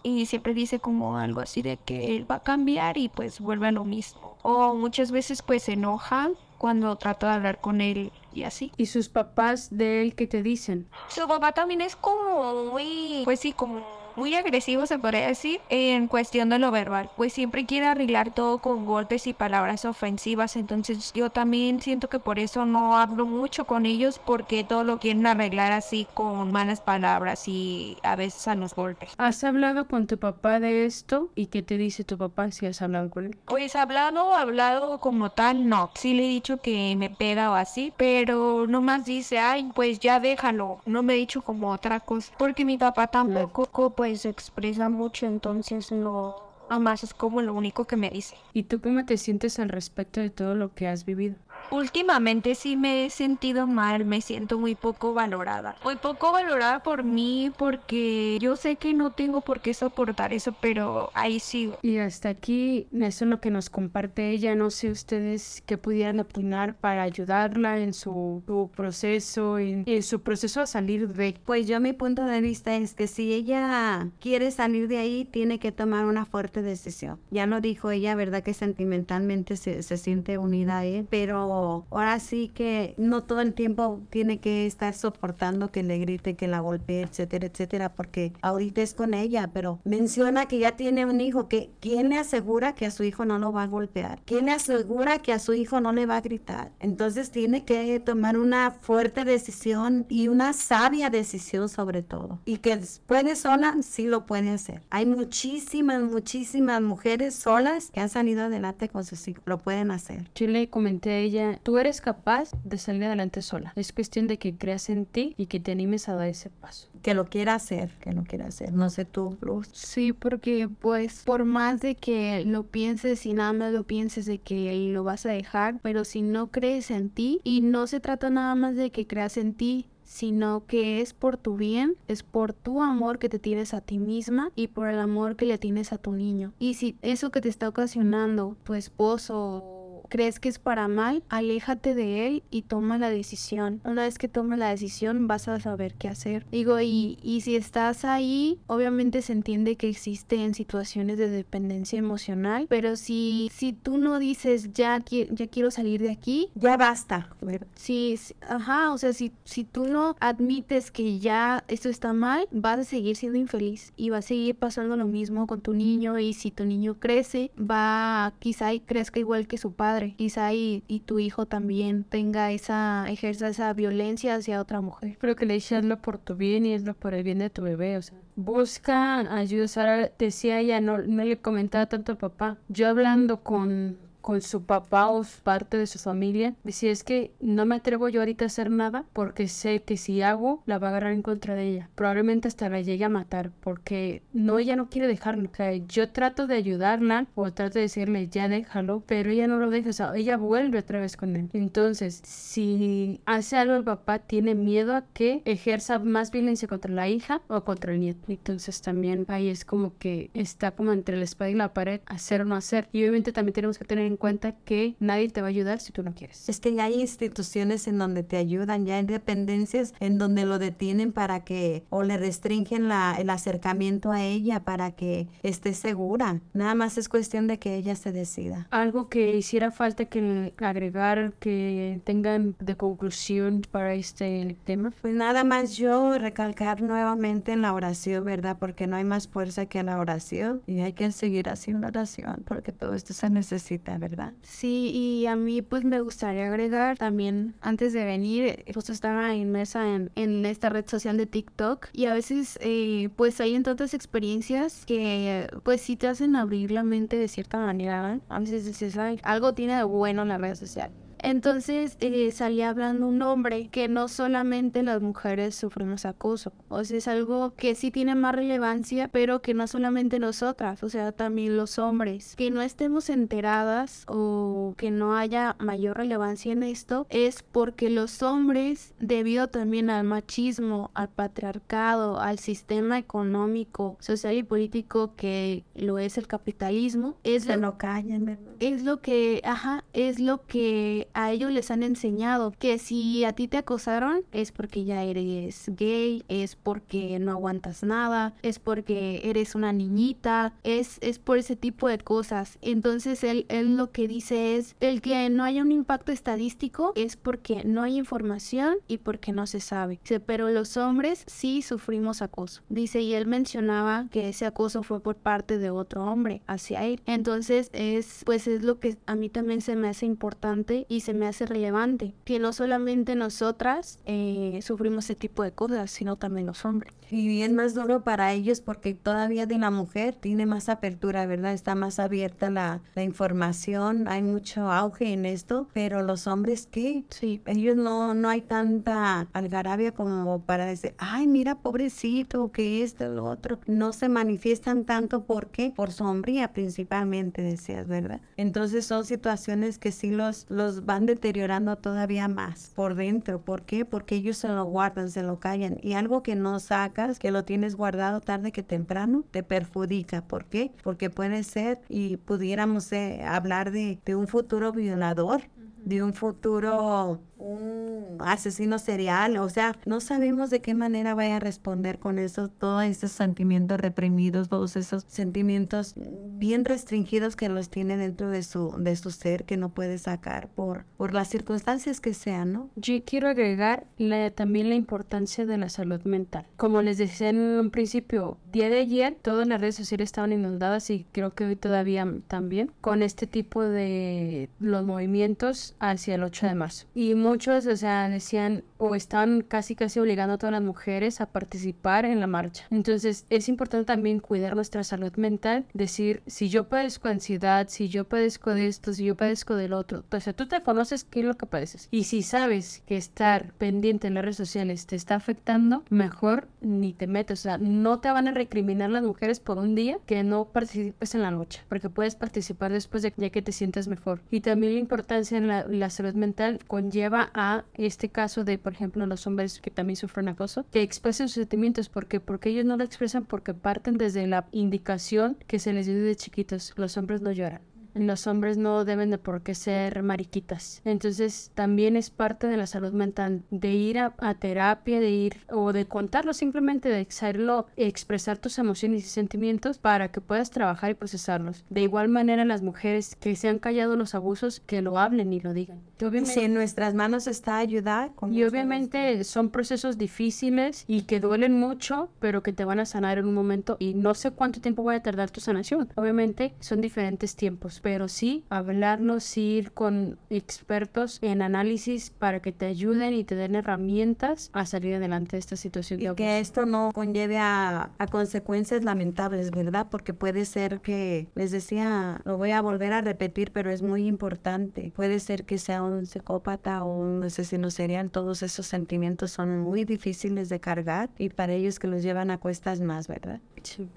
y 0.02 0.26
siempre 0.26 0.54
dice 0.54 0.80
como 0.80 1.18
algo 1.18 1.40
así 1.40 1.62
de 1.62 1.76
que 1.76 2.16
él 2.16 2.30
va 2.30 2.36
a 2.36 2.42
cambiar 2.42 2.96
y 2.96 3.08
pues 3.08 3.40
vuelve 3.40 3.68
a 3.68 3.72
lo 3.72 3.84
mismo. 3.84 4.36
O 4.42 4.74
muchas 4.74 5.12
veces 5.12 5.42
pues 5.42 5.64
se 5.64 5.74
enoja 5.74 6.30
cuando 6.56 6.96
trato 6.96 7.26
de 7.26 7.32
hablar 7.32 7.60
con 7.60 7.80
él 7.80 8.10
y 8.32 8.44
así. 8.44 8.72
¿Y 8.76 8.86
sus 8.86 9.08
papás 9.08 9.68
de 9.70 10.02
él 10.02 10.14
qué 10.14 10.26
te 10.26 10.42
dicen? 10.42 10.88
Su 11.08 11.26
papá 11.28 11.52
también 11.52 11.80
es 11.82 11.94
como 11.94 12.70
muy, 12.72 13.22
pues 13.24 13.40
sí, 13.40 13.52
como 13.52 13.82
muy 14.16 14.34
agresivo, 14.34 14.86
se 14.86 14.98
podría 14.98 15.26
decir, 15.26 15.60
en 15.68 16.08
cuestión 16.08 16.48
de 16.48 16.58
lo 16.58 16.70
verbal. 16.70 17.10
Pues 17.16 17.32
siempre 17.32 17.66
quiere 17.66 17.86
arreglar 17.86 18.32
todo 18.32 18.58
con 18.58 18.86
golpes 18.86 19.26
y 19.26 19.32
palabras 19.32 19.84
ofensivas. 19.84 20.56
Entonces 20.56 21.12
yo 21.12 21.30
también 21.30 21.80
siento 21.80 22.08
que 22.08 22.18
por 22.18 22.38
eso 22.38 22.66
no 22.66 22.96
hablo 22.96 23.26
mucho 23.26 23.64
con 23.64 23.86
ellos 23.86 24.20
porque 24.24 24.64
todo 24.64 24.84
lo 24.84 24.98
quieren 24.98 25.26
arreglar 25.26 25.72
así 25.72 26.06
con 26.14 26.52
malas 26.52 26.80
palabras 26.80 27.48
y 27.48 27.96
a 28.02 28.16
veces 28.16 28.48
a 28.48 28.54
los 28.54 28.74
golpes. 28.74 29.10
¿Has 29.18 29.44
hablado 29.44 29.86
con 29.86 30.06
tu 30.06 30.18
papá 30.18 30.60
de 30.60 30.84
esto? 30.84 31.30
¿Y 31.34 31.46
qué 31.46 31.62
te 31.62 31.78
dice 31.78 32.04
tu 32.04 32.18
papá 32.18 32.50
si 32.50 32.66
has 32.66 32.82
hablado 32.82 33.10
con 33.10 33.26
él? 33.26 33.36
Pues 33.46 33.76
hablado, 33.76 34.34
hablado 34.34 34.98
como 35.00 35.30
tal, 35.30 35.68
no. 35.68 35.90
Sí 35.94 36.14
le 36.14 36.24
he 36.24 36.28
dicho 36.28 36.58
que 36.58 36.94
me 36.96 37.10
pega 37.10 37.50
o 37.50 37.54
así, 37.54 37.92
pero 37.96 38.66
nomás 38.66 39.04
dice, 39.04 39.38
ay, 39.38 39.70
pues 39.74 39.98
ya 40.00 40.20
déjalo. 40.20 40.80
No 40.86 41.02
me 41.02 41.14
he 41.14 41.16
dicho 41.16 41.42
como 41.42 41.70
otra 41.70 42.00
cosa. 42.00 42.32
Porque 42.38 42.64
mi 42.64 42.78
papá 42.78 43.06
tampoco, 43.06 43.90
pues 44.00 44.24
expresa 44.24 44.88
mucho, 44.88 45.26
entonces 45.26 45.92
no, 45.92 46.34
más 46.80 47.04
es 47.04 47.12
como 47.12 47.42
lo 47.42 47.52
único 47.52 47.84
que 47.84 47.96
me 47.96 48.08
dice. 48.08 48.34
¿Y 48.54 48.62
tú 48.62 48.80
cómo 48.80 49.04
te 49.04 49.18
sientes 49.18 49.58
al 49.58 49.68
respecto 49.68 50.20
de 50.20 50.30
todo 50.30 50.54
lo 50.54 50.72
que 50.74 50.88
has 50.88 51.04
vivido? 51.04 51.34
Últimamente 51.70 52.54
sí 52.54 52.76
me 52.76 53.06
he 53.06 53.10
sentido 53.10 53.66
mal, 53.66 54.04
me 54.04 54.20
siento 54.20 54.58
muy 54.58 54.74
poco 54.74 55.14
valorada. 55.14 55.76
Muy 55.84 55.96
poco 55.96 56.32
valorada 56.32 56.82
por 56.82 57.04
mí 57.04 57.52
porque 57.56 58.38
yo 58.40 58.56
sé 58.56 58.76
que 58.76 58.92
no 58.94 59.12
tengo 59.12 59.40
por 59.40 59.60
qué 59.60 59.74
soportar 59.74 60.32
eso, 60.32 60.54
pero 60.60 61.10
ahí 61.14 61.40
sigo. 61.40 61.78
Y 61.82 61.98
hasta 61.98 62.30
aquí, 62.30 62.88
eso 62.92 63.24
es 63.24 63.30
lo 63.30 63.40
que 63.40 63.50
nos 63.50 63.70
comparte 63.70 64.30
ella. 64.30 64.54
No 64.54 64.70
sé 64.70 64.90
ustedes 64.90 65.62
qué 65.66 65.78
pudieran 65.78 66.20
opinar 66.20 66.74
para 66.76 67.02
ayudarla 67.02 67.78
en 67.78 67.94
su, 67.94 68.42
proceso, 68.74 69.58
en, 69.58 69.84
en, 69.86 70.02
su 70.02 70.20
proceso 70.22 70.60
a 70.60 70.66
salir 70.66 71.08
de... 71.08 71.36
Pues 71.44 71.66
yo 71.66 71.80
mi 71.80 71.92
punto 71.92 72.24
de 72.24 72.40
vista 72.40 72.74
es 72.76 72.94
que 72.94 73.06
si 73.06 73.32
ella 73.32 74.08
quiere 74.20 74.50
salir 74.50 74.88
de 74.88 74.98
ahí, 74.98 75.24
tiene 75.24 75.58
que 75.58 75.72
tomar 75.72 76.04
una 76.04 76.24
fuerte 76.24 76.62
decisión. 76.62 77.18
Ya 77.30 77.46
lo 77.46 77.60
dijo 77.60 77.90
ella, 77.90 78.14
¿verdad? 78.14 78.42
Que 78.42 78.54
sentimentalmente 78.54 79.56
se, 79.56 79.82
se 79.82 79.96
siente 79.96 80.38
unida 80.38 80.78
a 80.78 80.84
él, 80.84 81.06
pero 81.08 81.49
ahora 81.52 82.18
sí 82.20 82.48
que 82.48 82.94
no 82.98 83.22
todo 83.22 83.40
el 83.40 83.54
tiempo 83.54 84.00
tiene 84.10 84.38
que 84.38 84.66
estar 84.66 84.94
soportando 84.94 85.70
que 85.70 85.82
le 85.82 85.98
grite, 85.98 86.36
que 86.36 86.48
la 86.48 86.60
golpee, 86.60 87.02
etcétera, 87.02 87.46
etcétera, 87.46 87.92
porque 87.94 88.32
ahorita 88.42 88.82
es 88.82 88.94
con 88.94 89.14
ella, 89.14 89.50
pero 89.52 89.80
menciona 89.84 90.46
que 90.46 90.58
ya 90.58 90.76
tiene 90.76 91.06
un 91.06 91.20
hijo, 91.20 91.48
que 91.48 91.70
¿quién 91.80 92.08
le 92.08 92.18
asegura 92.18 92.74
que 92.74 92.86
a 92.86 92.90
su 92.90 93.04
hijo 93.04 93.24
no 93.24 93.38
lo 93.38 93.52
va 93.52 93.64
a 93.64 93.66
golpear? 93.66 94.20
¿Quién 94.24 94.46
le 94.46 94.52
asegura 94.52 95.18
que 95.18 95.32
a 95.32 95.38
su 95.38 95.54
hijo 95.54 95.80
no 95.80 95.92
le 95.92 96.06
va 96.06 96.16
a 96.16 96.20
gritar? 96.20 96.72
Entonces 96.80 97.30
tiene 97.30 97.64
que 97.64 98.00
tomar 98.00 98.36
una 98.38 98.70
fuerte 98.70 99.24
decisión 99.24 100.06
y 100.08 100.28
una 100.28 100.52
sabia 100.52 101.10
decisión 101.10 101.68
sobre 101.68 102.02
todo. 102.02 102.40
Y 102.44 102.58
que 102.58 102.80
puede 103.06 103.36
sola, 103.36 103.76
sí 103.82 104.06
lo 104.06 104.26
puede 104.26 104.50
hacer. 104.50 104.82
Hay 104.90 105.06
muchísimas, 105.06 106.02
muchísimas 106.02 106.80
mujeres 106.82 107.34
solas 107.34 107.90
que 107.90 108.00
han 108.00 108.08
salido 108.08 108.44
adelante 108.44 108.88
con 108.88 109.04
sus 109.04 109.26
hijos, 109.28 109.42
lo 109.46 109.58
pueden 109.58 109.90
hacer. 109.90 110.30
Yo 110.34 110.46
le 110.46 110.68
comenté 110.68 111.10
a 111.10 111.18
ella, 111.48 111.60
tú 111.62 111.78
eres 111.78 112.00
capaz 112.00 112.50
de 112.64 112.78
salir 112.78 113.04
adelante 113.04 113.42
sola. 113.42 113.72
Es 113.76 113.92
cuestión 113.92 114.26
de 114.26 114.38
que 114.38 114.56
creas 114.56 114.90
en 114.90 115.06
ti 115.06 115.34
y 115.36 115.46
que 115.46 115.60
te 115.60 115.72
animes 115.72 116.08
a 116.08 116.14
dar 116.14 116.28
ese 116.28 116.50
paso. 116.50 116.88
Que 117.02 117.14
lo 117.14 117.26
quiera 117.26 117.54
hacer, 117.54 117.92
que 118.00 118.12
lo 118.12 118.24
quiera 118.24 118.46
hacer. 118.46 118.72
No 118.72 118.90
sé 118.90 119.04
tú, 119.04 119.36
Luz. 119.40 119.68
Sí, 119.72 120.12
porque 120.12 120.68
pues 120.68 121.22
por 121.24 121.44
más 121.44 121.80
de 121.80 121.94
que 121.94 122.44
lo 122.44 122.64
pienses 122.64 123.24
y 123.26 123.32
nada 123.32 123.52
más 123.52 123.72
lo 123.72 123.84
pienses 123.84 124.26
de 124.26 124.38
que 124.38 124.90
lo 124.92 125.04
vas 125.04 125.26
a 125.26 125.30
dejar, 125.30 125.80
pero 125.82 126.04
si 126.04 126.22
no 126.22 126.50
crees 126.50 126.90
en 126.90 127.10
ti 127.10 127.40
y 127.44 127.62
no 127.62 127.86
se 127.86 128.00
trata 128.00 128.30
nada 128.30 128.54
más 128.54 128.76
de 128.76 128.90
que 128.90 129.06
creas 129.06 129.36
en 129.36 129.54
ti, 129.54 129.86
sino 130.10 130.66
que 130.66 131.00
es 131.00 131.14
por 131.14 131.36
tu 131.36 131.56
bien, 131.56 131.94
es 132.08 132.24
por 132.24 132.52
tu 132.52 132.82
amor 132.82 133.20
que 133.20 133.28
te 133.28 133.38
tienes 133.38 133.74
a 133.74 133.80
ti 133.80 134.00
misma 134.00 134.50
y 134.56 134.66
por 134.66 134.88
el 134.88 134.98
amor 134.98 135.36
que 135.36 135.46
le 135.46 135.56
tienes 135.56 135.92
a 135.92 135.98
tu 135.98 136.10
niño. 136.10 136.52
Y 136.58 136.74
si 136.74 136.96
eso 137.00 137.30
que 137.30 137.40
te 137.40 137.48
está 137.48 137.68
ocasionando 137.68 138.56
tu 138.64 138.74
esposo 138.74 139.79
crees 140.10 140.40
que 140.40 140.50
es 140.50 140.58
para 140.58 140.88
mal, 140.88 141.22
aléjate 141.30 141.94
de 141.94 142.26
él 142.26 142.42
y 142.50 142.62
toma 142.62 142.98
la 142.98 143.08
decisión. 143.08 143.80
Una 143.84 144.02
vez 144.02 144.18
que 144.18 144.28
tomes 144.28 144.58
la 144.58 144.68
decisión 144.68 145.26
vas 145.26 145.48
a 145.48 145.58
saber 145.60 145.94
qué 145.94 146.08
hacer. 146.08 146.44
Digo, 146.50 146.78
y, 146.80 147.18
y 147.22 147.40
si 147.40 147.56
estás 147.56 148.04
ahí, 148.04 148.58
obviamente 148.66 149.22
se 149.22 149.32
entiende 149.32 149.76
que 149.76 149.88
existen 149.88 150.54
situaciones 150.54 151.16
de 151.16 151.30
dependencia 151.30 151.98
emocional, 151.98 152.66
pero 152.68 152.96
si, 152.96 153.50
si 153.54 153.72
tú 153.72 153.96
no 153.96 154.18
dices 154.18 154.72
ya, 154.74 155.02
ya 155.08 155.46
quiero 155.46 155.70
salir 155.70 156.02
de 156.02 156.10
aquí, 156.10 156.50
ya 156.54 156.76
basta. 156.76 157.30
Sí, 157.74 158.18
ajá, 158.48 158.92
o 158.92 158.98
sea, 158.98 159.12
si, 159.12 159.32
si 159.44 159.64
tú 159.64 159.86
no 159.86 160.16
admites 160.20 160.90
que 160.90 161.18
ya 161.18 161.64
esto 161.68 161.88
está 161.88 162.12
mal, 162.12 162.48
vas 162.50 162.80
a 162.80 162.84
seguir 162.84 163.16
siendo 163.16 163.38
infeliz 163.38 163.92
y 163.96 164.10
va 164.10 164.18
a 164.18 164.22
seguir 164.22 164.56
pasando 164.56 164.96
lo 164.96 165.06
mismo 165.06 165.46
con 165.46 165.60
tu 165.60 165.72
niño 165.72 166.18
y 166.18 166.34
si 166.34 166.50
tu 166.50 166.64
niño 166.64 166.98
crece, 166.98 167.52
va 167.58 168.32
quizá 168.40 168.74
y 168.74 168.80
crezca 168.80 169.20
igual 169.20 169.46
que 169.46 169.56
su 169.56 169.72
padre 169.72 169.99
quizá 170.16 170.52
y, 170.52 170.82
tu 171.06 171.18
hijo 171.18 171.46
también 171.46 172.04
tenga 172.04 172.52
esa, 172.52 173.06
ejerza 173.08 173.48
esa 173.48 173.72
violencia 173.72 174.34
hacia 174.34 174.60
otra 174.60 174.80
mujer. 174.80 175.16
Pero 175.20 175.36
que 175.36 175.46
le 175.46 175.56
es 175.56 175.70
lo 175.84 176.00
por 176.00 176.18
tu 176.18 176.34
bien 176.34 176.66
y 176.66 176.72
es 176.72 176.84
lo 176.84 176.94
por 176.94 177.14
el 177.14 177.22
bien 177.22 177.38
de 177.38 177.50
tu 177.50 177.62
bebé, 177.62 177.96
o 177.96 178.02
sea. 178.02 178.18
Busca 178.36 179.20
ayuda, 179.34 179.68
Sara 179.68 180.10
decía 180.18 180.60
ella, 180.60 180.80
no, 180.80 180.98
no 180.98 181.24
le 181.24 181.38
comentaba 181.38 181.86
tanto 181.86 182.12
al 182.12 182.18
papá. 182.18 182.58
Yo 182.68 182.88
hablando 182.88 183.42
con 183.42 183.98
con 184.20 184.42
su 184.42 184.64
papá 184.64 185.08
o 185.08 185.22
parte 185.42 185.76
de 185.76 185.86
su 185.86 185.98
familia. 185.98 186.54
Decía, 186.64 186.90
es 186.90 187.04
que 187.04 187.32
no 187.40 187.66
me 187.66 187.76
atrevo 187.76 188.08
yo 188.08 188.20
ahorita 188.20 188.44
a 188.44 188.46
hacer 188.46 188.70
nada 188.70 189.04
porque 189.12 189.48
sé 189.48 189.82
que 189.82 189.96
si 189.96 190.22
hago, 190.22 190.62
la 190.66 190.78
va 190.78 190.88
a 190.88 190.90
agarrar 190.90 191.12
en 191.12 191.22
contra 191.22 191.54
de 191.54 191.68
ella. 191.68 191.90
Probablemente 191.94 192.48
hasta 192.48 192.68
la 192.68 192.80
llegue 192.80 193.04
a 193.04 193.08
matar 193.08 193.50
porque 193.60 194.22
no, 194.32 194.58
ella 194.58 194.76
no 194.76 194.88
quiere 194.88 195.08
dejarlo. 195.08 195.48
O 195.50 195.54
sea, 195.54 195.74
yo 195.74 196.10
trato 196.10 196.46
de 196.46 196.56
ayudarla 196.56 197.26
o 197.34 197.52
trato 197.52 197.74
de 197.74 197.82
decirle, 197.82 198.28
ya 198.28 198.48
déjalo, 198.48 199.02
pero 199.06 199.30
ella 199.30 199.46
no 199.46 199.58
lo 199.58 199.70
deja. 199.70 199.90
O 199.90 199.92
sea, 199.92 200.12
ella 200.14 200.36
vuelve 200.36 200.78
otra 200.78 201.00
vez 201.00 201.16
con 201.16 201.36
él. 201.36 201.48
Entonces, 201.52 202.20
si 202.24 203.20
hace 203.26 203.56
algo 203.56 203.74
el 203.76 203.84
papá, 203.84 204.18
tiene 204.18 204.54
miedo 204.54 204.94
a 204.94 205.04
que 205.12 205.42
ejerza 205.44 205.98
más 205.98 206.30
violencia 206.30 206.68
contra 206.68 206.92
la 206.92 207.08
hija 207.08 207.42
o 207.48 207.64
contra 207.64 207.92
el 207.92 208.00
nieto. 208.00 208.20
Entonces, 208.28 208.82
también 208.82 209.24
ahí 209.28 209.48
es 209.48 209.64
como 209.64 209.96
que 209.98 210.30
está 210.34 210.72
como 210.72 210.92
entre 210.92 211.16
la 211.16 211.24
espada 211.24 211.50
y 211.50 211.54
la 211.54 211.72
pared, 211.72 212.00
hacer 212.06 212.42
o 212.42 212.44
no 212.44 212.54
hacer. 212.54 212.88
Y 212.92 213.02
obviamente 213.02 213.32
también 213.32 213.54
tenemos 213.54 213.78
que 213.78 213.84
tener 213.84 214.06
en 214.06 214.16
cuenta 214.20 214.52
que 214.52 214.94
nadie 215.00 215.28
te 215.28 215.40
va 215.40 215.48
a 215.48 215.50
ayudar 215.50 215.80
si 215.80 215.90
tú 215.90 216.04
no 216.04 216.14
quieres. 216.14 216.48
Es 216.48 216.60
que 216.60 216.72
ya 216.72 216.84
hay 216.84 217.00
instituciones 217.00 217.88
en 217.88 217.98
donde 217.98 218.22
te 218.22 218.36
ayudan, 218.36 218.86
ya 218.86 218.98
hay 218.98 219.04
dependencias 219.04 219.94
en 219.98 220.18
donde 220.18 220.44
lo 220.44 220.60
detienen 220.60 221.10
para 221.10 221.42
que 221.44 221.82
o 221.90 222.04
le 222.04 222.16
restringen 222.16 222.88
la, 222.88 223.16
el 223.18 223.30
acercamiento 223.30 224.12
a 224.12 224.22
ella 224.22 224.60
para 224.60 224.92
que 224.92 225.26
esté 225.42 225.74
segura. 225.74 226.40
Nada 226.52 226.76
más 226.76 226.98
es 226.98 227.08
cuestión 227.08 227.48
de 227.48 227.58
que 227.58 227.74
ella 227.74 227.96
se 227.96 228.12
decida. 228.12 228.68
Algo 228.70 229.08
que 229.08 229.36
hiciera 229.36 229.72
falta 229.72 230.04
que 230.04 230.52
agregar, 230.58 231.32
que 231.40 232.00
tengan 232.04 232.54
de 232.60 232.76
conclusión 232.76 233.62
para 233.70 233.94
este 233.94 234.56
tema. 234.64 234.92
Pues 235.00 235.14
nada 235.14 235.42
más 235.42 235.76
yo 235.76 236.16
recalcar 236.16 236.82
nuevamente 236.82 237.52
en 237.52 237.62
la 237.62 237.72
oración, 237.72 238.24
¿verdad? 238.24 238.58
Porque 238.60 238.86
no 238.86 238.94
hay 238.94 239.04
más 239.04 239.26
fuerza 239.26 239.66
que 239.66 239.82
la 239.82 239.98
oración 239.98 240.62
y 240.66 240.80
hay 240.80 240.92
que 240.92 241.10
seguir 241.10 241.48
haciendo 241.48 241.88
oración 241.88 242.44
porque 242.44 242.72
todo 242.72 242.94
esto 242.94 243.14
se 243.14 243.30
necesita, 243.30 243.98
¿verdad? 244.00 244.32
Sí, 244.42 244.90
y 244.92 245.26
a 245.26 245.36
mí 245.36 245.62
pues 245.62 245.84
me 245.84 246.00
gustaría 246.00 246.46
agregar 246.46 246.98
también, 246.98 247.54
antes 247.60 247.92
de 247.92 248.04
venir, 248.04 248.64
justo 248.74 248.92
estaba 248.92 249.34
inmersa 249.34 249.94
en, 249.94 250.10
en 250.16 250.44
esta 250.46 250.68
red 250.70 250.86
social 250.88 251.16
de 251.16 251.26
TikTok 251.26 251.88
y 251.92 252.06
a 252.06 252.14
veces 252.14 252.58
eh, 252.62 253.10
pues 253.16 253.40
hay 253.40 253.60
tantas 253.62 253.94
experiencias 253.94 254.84
que 254.86 255.48
pues 255.62 255.80
sí 255.80 255.96
te 255.96 256.08
hacen 256.08 256.36
abrir 256.36 256.70
la 256.70 256.82
mente 256.82 257.16
de 257.16 257.28
cierta 257.28 257.58
manera. 257.58 258.18
A 258.28 258.40
veces 258.40 258.64
dices, 258.64 258.96
algo 259.22 259.54
tiene 259.54 259.76
de 259.76 259.84
bueno 259.84 260.22
en 260.22 260.28
la 260.28 260.38
red 260.38 260.54
social. 260.54 260.90
Entonces 261.22 261.96
eh, 262.00 262.30
salía 262.32 262.70
hablando 262.70 263.06
un 263.06 263.20
hombre 263.22 263.68
que 263.68 263.88
no 263.88 264.08
solamente 264.08 264.82
las 264.82 265.02
mujeres 265.02 265.54
sufrimos 265.54 266.04
acoso, 266.04 266.52
o 266.68 266.84
sea, 266.84 266.98
es 266.98 267.08
algo 267.08 267.54
que 267.54 267.74
sí 267.74 267.90
tiene 267.90 268.14
más 268.14 268.34
relevancia, 268.34 269.08
pero 269.08 269.42
que 269.42 269.54
no 269.54 269.66
solamente 269.66 270.18
nosotras, 270.18 270.82
o 270.82 270.88
sea, 270.88 271.12
también 271.12 271.56
los 271.56 271.78
hombres. 271.78 272.34
Que 272.36 272.50
no 272.50 272.62
estemos 272.62 273.10
enteradas 273.10 274.04
o 274.08 274.74
que 274.76 274.90
no 274.90 275.16
haya 275.16 275.56
mayor 275.58 275.96
relevancia 275.96 276.52
en 276.52 276.62
esto 276.62 277.06
es 277.10 277.42
porque 277.42 277.90
los 277.90 278.22
hombres, 278.22 278.94
debido 278.98 279.48
también 279.48 279.90
al 279.90 280.04
machismo, 280.04 280.90
al 280.94 281.08
patriarcado, 281.08 282.20
al 282.20 282.38
sistema 282.38 282.98
económico, 282.98 283.96
social 284.00 284.34
y 284.34 284.42
político 284.42 285.14
que 285.16 285.64
lo 285.74 285.98
es 285.98 286.18
el 286.18 286.26
capitalismo, 286.26 287.16
es 287.24 287.46
lo 287.46 287.78
callan, 287.78 288.38
Es 288.60 288.84
lo 288.84 289.00
que, 289.00 289.40
ajá, 289.44 289.84
es 289.92 290.18
lo 290.18 290.46
que 290.46 291.08
a 291.14 291.32
ellos 291.32 291.50
les 291.50 291.70
han 291.70 291.82
enseñado 291.82 292.52
que 292.58 292.78
si 292.78 293.24
a 293.24 293.32
ti 293.32 293.48
te 293.48 293.58
acosaron 293.58 294.22
es 294.32 294.52
porque 294.52 294.84
ya 294.84 295.02
eres 295.02 295.70
gay, 295.76 296.24
es 296.28 296.56
porque 296.56 297.18
no 297.18 297.32
aguantas 297.32 297.82
nada, 297.82 298.34
es 298.42 298.58
porque 298.58 299.22
eres 299.24 299.54
una 299.54 299.72
niñita, 299.72 300.54
es, 300.64 300.98
es 301.00 301.18
por 301.18 301.38
ese 301.38 301.56
tipo 301.56 301.88
de 301.88 301.98
cosas. 301.98 302.58
Entonces 302.62 303.24
él, 303.24 303.46
él 303.48 303.76
lo 303.76 303.90
que 303.90 304.08
dice 304.08 304.56
es 304.56 304.76
el 304.80 305.00
que 305.00 305.28
no 305.30 305.44
haya 305.44 305.62
un 305.62 305.72
impacto 305.72 306.12
estadístico 306.12 306.92
es 306.96 307.16
porque 307.16 307.62
no 307.64 307.82
hay 307.82 307.98
información 307.98 308.76
y 308.88 308.98
porque 308.98 309.32
no 309.32 309.46
se 309.46 309.60
sabe. 309.60 310.00
Pero 310.26 310.50
los 310.50 310.76
hombres 310.76 311.24
sí 311.26 311.62
sufrimos 311.62 312.22
acoso. 312.22 312.62
Dice, 312.68 313.00
y 313.00 313.14
él 313.14 313.26
mencionaba 313.26 314.08
que 314.10 314.28
ese 314.28 314.46
acoso 314.46 314.82
fue 314.82 315.00
por 315.00 315.16
parte 315.16 315.58
de 315.58 315.70
otro 315.70 316.04
hombre 316.04 316.42
hacia 316.46 316.84
él. 316.84 317.00
Entonces 317.06 317.70
es, 317.72 318.22
pues 318.24 318.46
es 318.46 318.62
lo 318.62 318.78
que 318.78 318.96
a 319.06 319.14
mí 319.14 319.28
también 319.28 319.60
se 319.60 319.76
me 319.76 319.88
hace 319.88 320.06
importante 320.06 320.86
y 320.88 320.99
se 321.00 321.14
me 321.14 321.26
hace 321.26 321.46
relevante, 321.46 322.14
que 322.24 322.38
no 322.38 322.52
solamente 322.52 323.14
nosotras 323.14 323.98
eh, 324.06 324.60
sufrimos 324.62 325.04
ese 325.04 325.14
tipo 325.14 325.42
de 325.42 325.52
cosas, 325.52 325.90
sino 325.90 326.16
también 326.16 326.46
los 326.46 326.64
hombres. 326.64 326.94
Y 327.10 327.26
bien 327.26 327.56
más 327.56 327.74
duro 327.74 328.02
para 328.02 328.32
ellos 328.32 328.60
porque 328.60 328.94
todavía 328.94 329.46
de 329.46 329.58
la 329.58 329.70
mujer 329.70 330.14
tiene 330.14 330.46
más 330.46 330.68
apertura, 330.68 331.26
¿verdad? 331.26 331.52
Está 331.52 331.74
más 331.74 331.98
abierta 331.98 332.50
la, 332.50 332.80
la 332.94 333.02
información, 333.02 334.06
hay 334.06 334.22
mucho 334.22 334.70
auge 334.70 335.12
en 335.12 335.26
esto, 335.26 335.66
pero 335.72 336.02
los 336.02 336.28
hombres 336.28 336.68
¿qué? 336.70 337.04
sí, 337.10 337.42
ellos 337.46 337.76
no, 337.76 338.14
no 338.14 338.28
hay 338.28 338.42
tanta 338.42 339.26
algarabia 339.32 339.92
como 339.92 340.42
para 340.42 340.66
decir, 340.66 340.94
ay, 340.98 341.26
mira, 341.26 341.56
pobrecito, 341.56 342.52
que 342.52 342.82
esto, 342.82 343.08
lo 343.08 343.24
otro. 343.24 343.58
No 343.66 343.92
se 343.92 344.08
manifiestan 344.08 344.84
tanto 344.84 345.24
porque 345.24 345.72
por 345.74 345.90
sombría 345.90 346.52
principalmente, 346.52 347.42
decías, 347.42 347.88
¿verdad? 347.88 348.20
Entonces 348.36 348.86
son 348.86 349.04
situaciones 349.04 349.78
que 349.78 349.90
sí 349.92 350.10
los, 350.10 350.46
los 350.48 350.84
van 350.90 351.06
deteriorando 351.06 351.76
todavía 351.76 352.26
más 352.26 352.72
por 352.74 352.96
dentro. 352.96 353.40
¿Por 353.40 353.62
qué? 353.62 353.84
Porque 353.84 354.16
ellos 354.16 354.38
se 354.38 354.48
lo 354.48 354.64
guardan, 354.64 355.08
se 355.08 355.22
lo 355.22 355.38
callan. 355.38 355.78
Y 355.80 355.92
algo 355.92 356.24
que 356.24 356.34
no 356.34 356.58
sacas, 356.58 357.20
que 357.20 357.30
lo 357.30 357.44
tienes 357.44 357.76
guardado 357.76 358.20
tarde 358.20 358.50
que 358.50 358.64
temprano, 358.64 359.22
te 359.30 359.44
perjudica. 359.44 360.26
¿Por 360.26 360.46
qué? 360.46 360.72
Porque 360.82 361.08
puede 361.08 361.44
ser 361.44 361.80
y 361.88 362.16
pudiéramos 362.16 362.90
eh, 362.90 363.22
hablar 363.24 363.70
de, 363.70 364.00
de 364.04 364.16
un 364.16 364.26
futuro 364.26 364.72
violador 364.72 365.42
de 365.84 366.02
un 366.02 366.12
futuro, 366.12 367.20
un 367.40 368.18
asesino 368.20 368.78
serial, 368.78 369.36
o 369.38 369.48
sea, 369.48 369.76
no 369.86 370.00
sabemos 370.00 370.50
de 370.50 370.60
qué 370.60 370.74
manera 370.74 371.14
vaya 371.14 371.36
a 371.36 371.40
responder 371.40 371.98
con 371.98 372.18
eso, 372.18 372.48
todos 372.48 372.84
esos 372.84 373.10
sentimientos 373.12 373.80
reprimidos, 373.80 374.48
todos 374.48 374.76
esos 374.76 375.04
sentimientos 375.08 375.94
bien 375.96 376.64
restringidos 376.64 377.36
que 377.36 377.48
los 377.48 377.70
tiene 377.70 377.96
dentro 377.96 378.28
de 378.28 378.42
su, 378.42 378.74
de 378.78 378.96
su 378.96 379.10
ser, 379.10 379.44
que 379.44 379.56
no 379.56 379.70
puede 379.70 379.98
sacar 379.98 380.48
por, 380.48 380.84
por 380.96 381.14
las 381.14 381.28
circunstancias 381.28 382.00
que 382.00 382.14
sean, 382.14 382.52
¿no? 382.52 382.70
Yo 382.76 382.94
quiero 383.04 383.28
agregar 383.28 383.86
la, 383.98 384.30
también 384.30 384.68
la 384.68 384.74
importancia 384.74 385.46
de 385.46 385.58
la 385.58 385.68
salud 385.68 386.02
mental. 386.04 386.46
Como 386.56 386.82
les 386.82 386.98
decía 386.98 387.30
en 387.30 387.38
un 387.38 387.70
principio, 387.70 388.38
día 388.52 388.68
de 388.68 388.80
ayer, 388.80 389.16
todas 389.22 389.46
las 389.46 389.60
redes 389.60 389.76
sociales 389.76 390.08
estaban 390.08 390.32
inundadas 390.32 390.90
y 390.90 391.06
creo 391.12 391.34
que 391.34 391.44
hoy 391.44 391.56
todavía 391.56 392.06
también, 392.28 392.72
con 392.80 393.02
este 393.02 393.26
tipo 393.26 393.62
de 393.62 394.50
los 394.58 394.84
movimientos 394.84 395.74
hacia 395.78 396.14
el 396.14 396.22
8 396.22 396.46
de 396.46 396.54
marzo. 396.54 396.86
Y 396.94 397.14
muchos, 397.30 397.66
o 397.66 397.76
sea, 397.76 398.08
decían 398.08 398.64
o 398.76 398.96
estaban 398.96 399.42
casi 399.42 399.76
casi 399.76 400.00
obligando 400.00 400.34
a 400.34 400.38
todas 400.38 400.52
las 400.52 400.62
mujeres 400.62 401.20
a 401.20 401.26
participar 401.26 402.04
en 402.04 402.18
la 402.18 402.26
marcha. 402.26 402.64
Entonces 402.70 403.24
es 403.30 403.48
importante 403.48 403.84
también 403.84 404.18
cuidar 404.18 404.56
nuestra 404.56 404.82
salud 404.82 405.12
mental, 405.16 405.64
decir, 405.72 406.22
si 406.26 406.48
yo 406.48 406.68
padezco 406.68 407.06
ansiedad, 407.08 407.68
si 407.68 407.88
yo 407.88 408.04
padezco 408.04 408.52
de 408.52 408.66
esto, 408.66 408.92
si 408.92 409.04
yo 409.04 409.16
padezco 409.16 409.54
del 409.54 409.74
otro, 409.74 410.02
o 410.10 410.20
sea, 410.20 410.32
tú 410.32 410.48
te 410.48 410.60
conoces 410.62 411.04
qué 411.04 411.20
es 411.20 411.26
lo 411.26 411.36
que 411.36 411.46
padeces. 411.46 411.86
Y 411.92 412.04
si 412.04 412.22
sabes 412.22 412.82
que 412.86 412.96
estar 412.96 413.52
pendiente 413.54 414.08
en 414.08 414.14
las 414.14 414.24
redes 414.24 414.36
sociales 414.36 414.86
te 414.86 414.96
está 414.96 415.14
afectando, 415.14 415.84
mejor 415.88 416.48
ni 416.60 416.94
te 416.94 417.06
metes, 417.06 417.40
o 417.40 417.42
sea, 417.42 417.58
no 417.58 418.00
te 418.00 418.10
van 418.10 418.26
a 418.26 418.32
recriminar 418.32 418.90
las 418.90 419.04
mujeres 419.04 419.38
por 419.38 419.58
un 419.58 419.76
día 419.76 419.98
que 420.06 420.24
no 420.24 420.46
participes 420.46 421.14
en 421.14 421.22
la 421.22 421.30
noche, 421.30 421.62
porque 421.68 421.90
puedes 421.90 422.16
participar 422.16 422.72
después 422.72 423.04
de 423.04 423.12
ya 423.16 423.30
que 423.30 423.42
te 423.42 423.52
sientas 423.52 423.86
mejor. 423.86 424.22
Y 424.30 424.40
también 424.40 424.74
la 424.74 424.80
importancia 424.80 425.38
en 425.38 425.46
la, 425.46 425.64
la 425.66 425.90
salud 425.90 426.14
mental 426.14 426.58
conlleva 426.66 427.19
a 427.34 427.64
este 427.74 428.08
caso 428.08 428.44
de, 428.44 428.58
por 428.58 428.72
ejemplo, 428.72 429.04
los 429.06 429.26
hombres 429.26 429.60
que 429.60 429.70
también 429.70 429.96
sufren 429.96 430.28
acoso, 430.28 430.64
que 430.70 430.82
expresen 430.82 431.28
sus 431.28 431.34
sentimientos, 431.34 431.88
porque 431.88 432.20
porque 432.20 432.50
ellos 432.50 432.64
no 432.64 432.76
lo 432.76 432.84
expresan 432.84 433.24
porque 433.24 433.54
parten 433.54 433.98
desde 433.98 434.26
la 434.26 434.46
indicación 434.52 435.36
que 435.46 435.58
se 435.58 435.72
les 435.72 435.86
dio 435.86 436.02
de 436.02 436.16
chiquitos, 436.16 436.72
los 436.76 436.96
hombres 436.96 437.20
no 437.20 437.32
lloran 437.32 437.62
los 437.94 438.26
hombres 438.26 438.56
no 438.56 438.84
deben 438.84 439.10
de 439.10 439.18
por 439.18 439.42
qué 439.42 439.54
ser 439.54 440.02
mariquitas. 440.02 440.80
Entonces 440.84 441.50
también 441.54 441.96
es 441.96 442.10
parte 442.10 442.46
de 442.46 442.56
la 442.56 442.66
salud 442.66 442.92
mental, 442.92 443.42
de 443.50 443.72
ir 443.72 443.98
a, 443.98 444.34
terapia, 444.38 445.00
de 445.00 445.10
ir 445.10 445.36
o 445.50 445.72
de 445.72 445.86
contarlo 445.86 446.32
simplemente, 446.32 446.88
de 446.88 447.06
hacerlo, 447.08 447.66
expresar 447.76 448.38
tus 448.38 448.58
emociones 448.58 449.04
y 449.04 449.08
sentimientos 449.08 449.78
para 449.78 450.10
que 450.10 450.20
puedas 450.20 450.50
trabajar 450.50 450.90
y 450.90 450.94
procesarlos. 450.94 451.64
De 451.70 451.82
igual 451.82 452.08
manera 452.08 452.44
las 452.44 452.62
mujeres 452.62 453.16
que 453.16 453.36
se 453.36 453.48
han 453.48 453.58
callado 453.58 453.96
los 453.96 454.14
abusos, 454.14 454.60
que 454.60 454.82
lo 454.82 454.98
hablen 454.98 455.32
y 455.32 455.40
lo 455.40 455.52
digan. 455.52 455.80
si 456.24 456.40
en 456.40 456.54
nuestras 456.54 456.94
manos 456.94 457.26
está 457.26 457.58
ayudar. 457.58 458.12
y 458.30 458.44
obviamente 458.44 459.22
son 459.24 459.50
procesos 459.50 459.98
difíciles 459.98 460.84
y 460.86 461.02
que 461.02 461.20
duelen 461.20 461.58
mucho, 461.58 462.10
pero 462.20 462.42
que 462.42 462.52
te 462.52 462.64
van 462.64 462.80
a 462.80 462.86
sanar 462.86 463.18
en 463.18 463.26
un 463.26 463.34
momento 463.34 463.76
y 463.78 463.94
no 463.94 464.14
sé 464.14 464.30
cuánto 464.30 464.60
tiempo 464.60 464.84
va 464.84 464.94
a 464.94 465.02
tardar 465.02 465.30
tu 465.30 465.40
sanación. 465.40 465.88
Obviamente 465.96 466.54
son 466.60 466.80
diferentes 466.80 467.36
tiempos 467.36 467.79
pero 467.82 468.08
sí 468.08 468.44
hablarnos, 468.50 469.36
ir 469.36 469.72
con 469.72 470.18
expertos 470.30 471.18
en 471.22 471.42
análisis 471.42 472.10
para 472.10 472.40
que 472.40 472.52
te 472.52 472.66
ayuden 472.66 473.14
y 473.14 473.24
te 473.24 473.34
den 473.34 473.54
herramientas 473.54 474.50
a 474.52 474.66
salir 474.66 474.94
adelante 474.94 475.32
de 475.32 475.38
esta 475.38 475.56
situación. 475.56 476.00
Y 476.00 476.14
que 476.14 476.40
esto 476.40 476.66
no 476.66 476.90
conlleve 476.92 477.38
a, 477.38 477.90
a 477.98 478.06
consecuencias 478.06 478.84
lamentables, 478.84 479.50
¿verdad? 479.50 479.86
Porque 479.90 480.14
puede 480.14 480.44
ser 480.44 480.80
que, 480.80 481.28
les 481.34 481.50
decía, 481.50 482.20
lo 482.24 482.36
voy 482.36 482.50
a 482.52 482.60
volver 482.60 482.92
a 482.92 483.00
repetir, 483.00 483.52
pero 483.52 483.70
es 483.70 483.82
muy 483.82 484.06
importante. 484.06 484.92
Puede 484.94 485.20
ser 485.20 485.44
que 485.44 485.58
sea 485.58 485.82
un 485.82 486.06
psicópata 486.06 486.84
o 486.84 486.98
un 486.98 487.24
asesino 487.24 487.70
serial. 487.70 488.10
Todos 488.10 488.42
esos 488.42 488.66
sentimientos 488.66 489.30
son 489.30 489.58
muy 489.60 489.84
difíciles 489.84 490.48
de 490.48 490.60
cargar 490.60 491.10
y 491.18 491.30
para 491.30 491.54
ellos 491.54 491.78
que 491.78 491.86
los 491.86 492.02
llevan 492.02 492.30
a 492.30 492.38
cuestas 492.38 492.80
más, 492.80 493.08
¿verdad? 493.08 493.40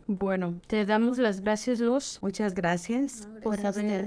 Bueno, 0.08 0.56
te 0.68 0.86
damos 0.86 1.18
las 1.18 1.42
gracias, 1.42 1.80
Luz. 1.80 2.20
Muchas 2.22 2.54
gracias 2.54 3.28
por 3.44 3.60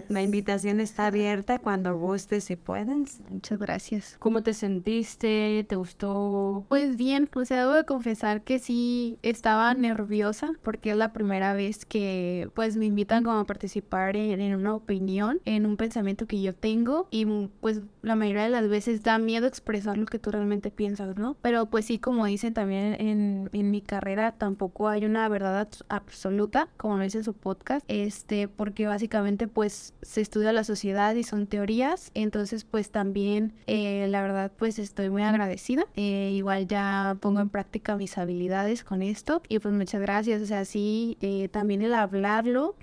la 0.09 0.23
invitación 0.23 0.81
está 0.81 1.07
abierta 1.07 1.59
cuando 1.59 1.97
gustes 1.97 2.51
y 2.51 2.57
puedas. 2.57 3.21
Muchas 3.31 3.59
gracias. 3.59 4.17
¿Cómo 4.19 4.43
te 4.43 4.55
sentiste? 4.55 5.65
¿Te 5.69 5.77
gustó? 5.77 6.65
Pues 6.69 6.97
bien, 6.97 7.29
o 7.35 7.45
sea, 7.45 7.61
debo 7.61 7.73
de 7.73 7.85
confesar 7.85 8.43
que 8.43 8.59
sí 8.59 9.19
estaba 9.23 9.73
nerviosa 9.75 10.53
porque 10.63 10.91
es 10.91 10.97
la 10.97 11.13
primera 11.13 11.55
vez 11.55 11.85
que 11.85 12.49
pues 12.55 12.77
me 12.77 12.87
invitan 12.87 13.25
como 13.25 13.39
a 13.39 13.45
participar 13.45 14.17
en, 14.17 14.41
en 14.41 14.55
una 14.55 14.75
opinión, 14.75 15.41
en 15.45 15.67
un 15.67 15.77
pensamiento 15.77 16.27
que 16.27 16.41
yo 16.41 16.55
tengo 16.55 17.09
y 17.11 17.27
pues 17.61 17.81
la 18.03 18.15
mayoría 18.15 18.45
de 18.45 18.51
las 18.51 18.69
veces 18.69 19.03
da 19.03 19.19
miedo 19.19 19.47
expresar 19.47 19.99
lo 19.99 20.07
que 20.07 20.19
tú 20.19 20.31
realmente 20.31 20.71
piensas, 20.71 21.17
¿no? 21.17 21.37
Pero 21.43 21.67
pues 21.67 21.87
sí, 21.87 21.99
como 21.99 22.27
dicen 22.27 22.55
también 22.55 22.97
en, 23.01 23.51
en 23.53 23.71
mi 23.71 23.81
carrera, 23.81 24.33
tampoco 24.33 24.89
hay 24.89 25.05
una 25.05 25.29
verdad 25.29 25.46
absoluta, 25.89 26.69
como 26.77 26.97
lo 26.97 27.05
dice 27.05 27.23
su 27.23 27.35
podcast, 27.35 27.85
este, 27.89 28.49
porque 28.49 28.87
básicamente 28.87 29.49
pues 29.49 29.95
se 30.03 30.21
estudia 30.21 30.53
la 30.53 30.65
sociedad 30.65 31.15
y 31.15 31.23
son 31.23 31.47
teorías, 31.47 32.11
entonces 32.15 32.65
pues 32.65 32.91
también 32.91 33.53
eh, 33.67 34.07
la 34.09 34.23
verdad 34.23 34.53
pues 34.57 34.79
estoy 34.79 35.11
muy 35.11 35.23
agradecida, 35.23 35.87
eh, 35.97 36.33
igual 36.35 36.67
ya 36.67 37.17
pongo 37.21 37.41
en 37.41 37.49
práctica 37.49 37.97
mis 37.97 38.17
habilidades 38.19 38.85
con 38.85 39.03
esto. 39.03 39.43
Y 39.49 39.59
pues 39.59 39.75
muchas 39.75 40.01
gracias, 40.01 40.43
o 40.43 40.47
sea, 40.47 40.65
sí, 40.65 41.19
eh, 41.21 41.49
también 41.49 41.83
el 41.83 41.95
hablarlo, 41.95 42.77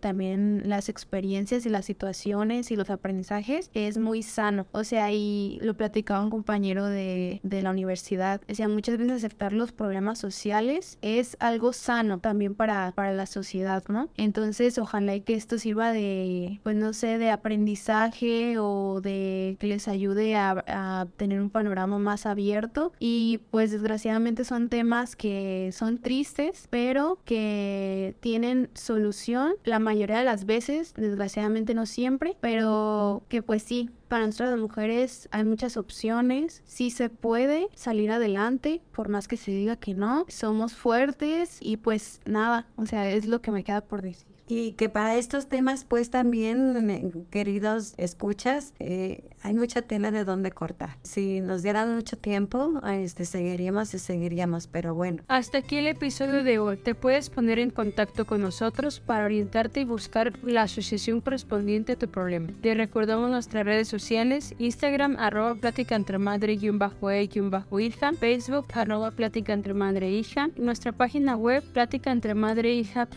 también 0.00 0.62
las 0.64 0.88
experiencias 0.88 1.66
y 1.66 1.68
las 1.68 1.84
situaciones 1.84 2.70
y 2.70 2.76
los 2.76 2.90
aprendizajes 2.90 3.70
es 3.74 3.98
muy 3.98 4.22
sano, 4.22 4.66
o 4.72 4.84
sea, 4.84 5.12
y 5.12 5.58
lo 5.62 5.74
platicaba 5.74 6.22
un 6.22 6.30
compañero 6.30 6.86
de, 6.86 7.40
de 7.42 7.62
la 7.62 7.70
universidad, 7.70 8.40
o 8.48 8.68
muchas 8.68 8.98
veces 8.98 9.12
aceptar 9.12 9.52
los 9.52 9.72
problemas 9.72 10.18
sociales 10.18 10.98
es 11.02 11.36
algo 11.40 11.72
sano 11.72 12.03
también 12.18 12.54
para, 12.54 12.92
para 12.92 13.12
la 13.12 13.26
sociedad, 13.26 13.82
¿no? 13.88 14.08
Entonces, 14.16 14.78
ojalá 14.78 15.18
que 15.20 15.34
esto 15.34 15.58
sirva 15.58 15.92
de 15.92 16.60
pues 16.62 16.76
no 16.76 16.92
sé, 16.92 17.18
de 17.18 17.30
aprendizaje 17.30 18.58
o 18.58 19.00
de 19.00 19.56
que 19.60 19.66
les 19.66 19.88
ayude 19.88 20.36
a, 20.36 21.06
tener 21.16 21.40
un 21.40 21.50
panorama 21.50 21.98
más 21.98 22.26
abierto. 22.26 22.92
Y 22.98 23.40
pues 23.50 23.70
desgraciadamente 23.70 24.44
son 24.44 24.68
temas 24.68 25.16
que 25.16 25.70
son 25.72 25.98
tristes, 25.98 26.66
pero 26.70 27.18
que 27.24 28.16
tienen 28.20 28.70
solución 28.74 29.54
la 29.64 29.78
mayoría 29.78 30.18
de 30.18 30.24
las 30.24 30.46
veces, 30.46 30.94
desgraciadamente 30.94 31.74
no 31.74 31.86
siempre, 31.86 32.36
pero 32.40 33.22
que 33.28 33.42
pues 33.42 33.62
sí, 33.62 33.90
para 34.14 34.26
nosotras 34.26 34.56
mujeres 34.60 35.28
hay 35.32 35.42
muchas 35.42 35.76
opciones, 35.76 36.62
sí 36.66 36.92
se 36.92 37.10
puede 37.10 37.66
salir 37.74 38.12
adelante, 38.12 38.80
por 38.92 39.08
más 39.08 39.26
que 39.26 39.36
se 39.36 39.50
diga 39.50 39.74
que 39.74 39.92
no, 39.92 40.24
somos 40.28 40.76
fuertes 40.76 41.58
y 41.60 41.78
pues 41.78 42.20
nada, 42.24 42.68
o 42.76 42.86
sea, 42.86 43.10
es 43.10 43.26
lo 43.26 43.42
que 43.42 43.50
me 43.50 43.64
queda 43.64 43.80
por 43.80 44.02
decir. 44.02 44.28
Y 44.46 44.74
que 44.74 44.88
para 44.88 45.16
estos 45.16 45.48
temas, 45.48 45.84
pues 45.84 46.10
también, 46.10 47.26
queridos 47.32 47.94
escuchas, 47.96 48.72
eh, 48.78 49.30
hay 49.44 49.54
mucha 49.54 49.82
tela 49.82 50.10
de 50.10 50.24
donde 50.24 50.50
cortar. 50.50 50.96
Si 51.02 51.40
nos 51.40 51.62
dieran 51.62 51.94
mucho 51.94 52.16
tiempo, 52.16 52.80
este, 52.88 53.26
seguiríamos 53.26 53.92
y 53.92 53.98
seguiríamos, 53.98 54.66
pero 54.66 54.94
bueno. 54.94 55.22
Hasta 55.28 55.58
aquí 55.58 55.76
el 55.76 55.86
episodio 55.86 56.42
de 56.42 56.58
hoy. 56.58 56.78
Te 56.78 56.94
puedes 56.94 57.28
poner 57.28 57.58
en 57.58 57.70
contacto 57.70 58.24
con 58.24 58.40
nosotros 58.40 59.00
para 59.00 59.26
orientarte 59.26 59.80
y 59.80 59.84
buscar 59.84 60.32
la 60.42 60.62
asociación 60.62 61.20
correspondiente 61.20 61.92
a 61.92 61.96
tu 61.96 62.08
problema. 62.08 62.48
Te 62.62 62.74
recordamos 62.74 63.30
nuestras 63.30 63.66
redes 63.66 63.86
sociales, 63.86 64.54
Instagram, 64.58 65.16
arroba 65.18 65.54
plática 65.56 65.94
entre 65.94 66.16
madre 66.16 66.54
y 66.54 66.70
un 66.70 66.78
bajo 66.78 67.10
e 67.10 67.28
y 67.30 67.38
un 67.38 67.50
bajo 67.50 67.80
hija, 67.80 68.12
Facebook, 68.14 68.66
arroba 68.72 69.10
plática 69.10 69.52
entre 69.52 69.74
madre 69.74 70.08
e 70.08 70.12
hija, 70.12 70.48
nuestra 70.56 70.92
página 70.92 71.36
web, 71.36 71.62
plática 71.74 72.10
entre 72.10 72.34
madre 72.34 72.70
e 72.70 72.74
hija, 72.76 73.08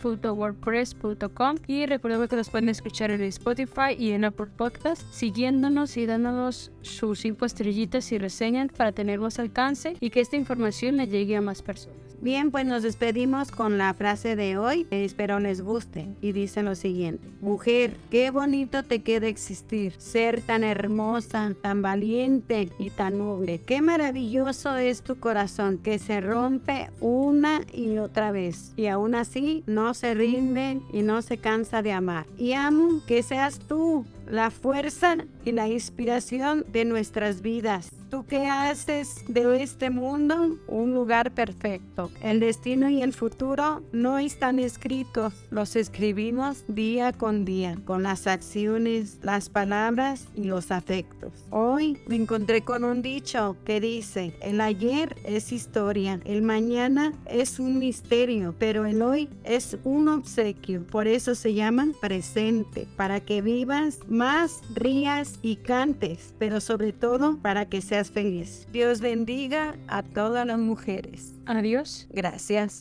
y 1.66 1.86
recuerden 1.86 2.28
que 2.28 2.36
nos 2.36 2.50
pueden 2.50 2.68
escuchar 2.68 3.10
en 3.10 3.22
Spotify 3.22 3.94
y 3.98 4.10
en 4.10 4.26
Apple 4.26 4.48
Podcast 4.56 5.02
siguiéndonos 5.10 5.96
y 5.96 6.06
dándonos 6.22 6.72
sus 6.82 7.20
cinco 7.20 7.46
estrellitas 7.46 8.10
y 8.12 8.18
reseñan 8.18 8.68
para 8.68 8.92
tener 8.92 9.20
más 9.20 9.38
alcance 9.38 9.96
y 10.00 10.10
que 10.10 10.20
esta 10.20 10.36
información 10.36 10.96
le 10.96 11.06
llegue 11.06 11.36
a 11.36 11.40
más 11.40 11.62
personas. 11.62 12.08
Bien, 12.20 12.50
pues 12.50 12.66
nos 12.66 12.82
despedimos 12.82 13.52
con 13.52 13.78
la 13.78 13.94
frase 13.94 14.34
de 14.34 14.58
hoy. 14.58 14.88
Espero 14.90 15.38
les 15.38 15.60
guste. 15.60 16.08
Y 16.20 16.32
dice 16.32 16.64
lo 16.64 16.74
siguiente. 16.74 17.28
Mujer, 17.40 17.96
qué 18.10 18.32
bonito 18.32 18.82
te 18.82 19.02
queda 19.02 19.28
existir. 19.28 19.92
Ser 19.98 20.40
tan 20.40 20.64
hermosa, 20.64 21.54
tan 21.62 21.80
valiente 21.80 22.70
y 22.80 22.90
tan 22.90 23.18
noble. 23.18 23.60
Qué 23.60 23.82
maravilloso 23.82 24.76
es 24.76 25.02
tu 25.02 25.20
corazón 25.20 25.78
que 25.78 26.00
se 26.00 26.20
rompe 26.20 26.90
una 27.00 27.60
y 27.72 27.98
otra 27.98 28.32
vez. 28.32 28.72
Y 28.76 28.86
aún 28.86 29.14
así 29.14 29.62
no 29.68 29.94
se 29.94 30.14
rinde 30.14 30.80
y 30.92 31.02
no 31.02 31.22
se 31.22 31.38
cansa 31.38 31.82
de 31.82 31.92
amar. 31.92 32.26
Y 32.36 32.54
amo 32.54 33.00
que 33.06 33.22
seas 33.22 33.60
tú 33.60 34.04
la 34.30 34.50
fuerza 34.50 35.16
y 35.44 35.52
la 35.52 35.68
inspiración 35.68 36.64
de 36.72 36.84
nuestras 36.84 37.42
vidas. 37.42 37.90
Tú 38.10 38.24
que 38.24 38.46
haces 38.46 39.22
de 39.28 39.62
este 39.62 39.90
mundo 39.90 40.56
un 40.66 40.94
lugar 40.94 41.32
perfecto. 41.32 42.10
El 42.22 42.40
destino 42.40 42.88
y 42.88 43.02
el 43.02 43.12
futuro 43.12 43.82
no 43.92 44.18
están 44.18 44.58
escritos, 44.58 45.34
los 45.50 45.76
escribimos 45.76 46.64
día 46.68 47.12
con 47.12 47.44
día, 47.44 47.76
con 47.84 48.02
las 48.02 48.26
acciones, 48.26 49.18
las 49.22 49.50
palabras 49.50 50.26
y 50.34 50.44
los 50.44 50.70
afectos. 50.70 51.32
Hoy 51.50 51.98
me 52.06 52.16
encontré 52.16 52.62
con 52.62 52.82
un 52.82 53.02
dicho 53.02 53.58
que 53.66 53.78
dice, 53.78 54.34
el 54.40 54.62
ayer 54.62 55.14
es 55.24 55.52
historia, 55.52 56.18
el 56.24 56.40
mañana 56.40 57.12
es 57.26 57.60
un 57.60 57.78
misterio, 57.78 58.54
pero 58.58 58.86
el 58.86 59.02
hoy 59.02 59.28
es 59.44 59.76
un 59.84 60.08
obsequio. 60.08 60.82
Por 60.86 61.08
eso 61.08 61.34
se 61.34 61.52
llama 61.52 61.88
presente, 62.00 62.86
para 62.96 63.20
que 63.20 63.42
vivas 63.42 63.98
más, 64.18 64.60
rías 64.74 65.38
y 65.42 65.56
cantes, 65.56 66.34
pero 66.38 66.60
sobre 66.60 66.92
todo 66.92 67.38
para 67.38 67.68
que 67.68 67.80
seas 67.80 68.10
feliz. 68.10 68.66
Dios 68.72 69.00
bendiga 69.00 69.76
a 69.86 70.02
todas 70.02 70.44
las 70.44 70.58
mujeres. 70.58 71.32
Adiós. 71.46 72.08
Gracias. 72.10 72.74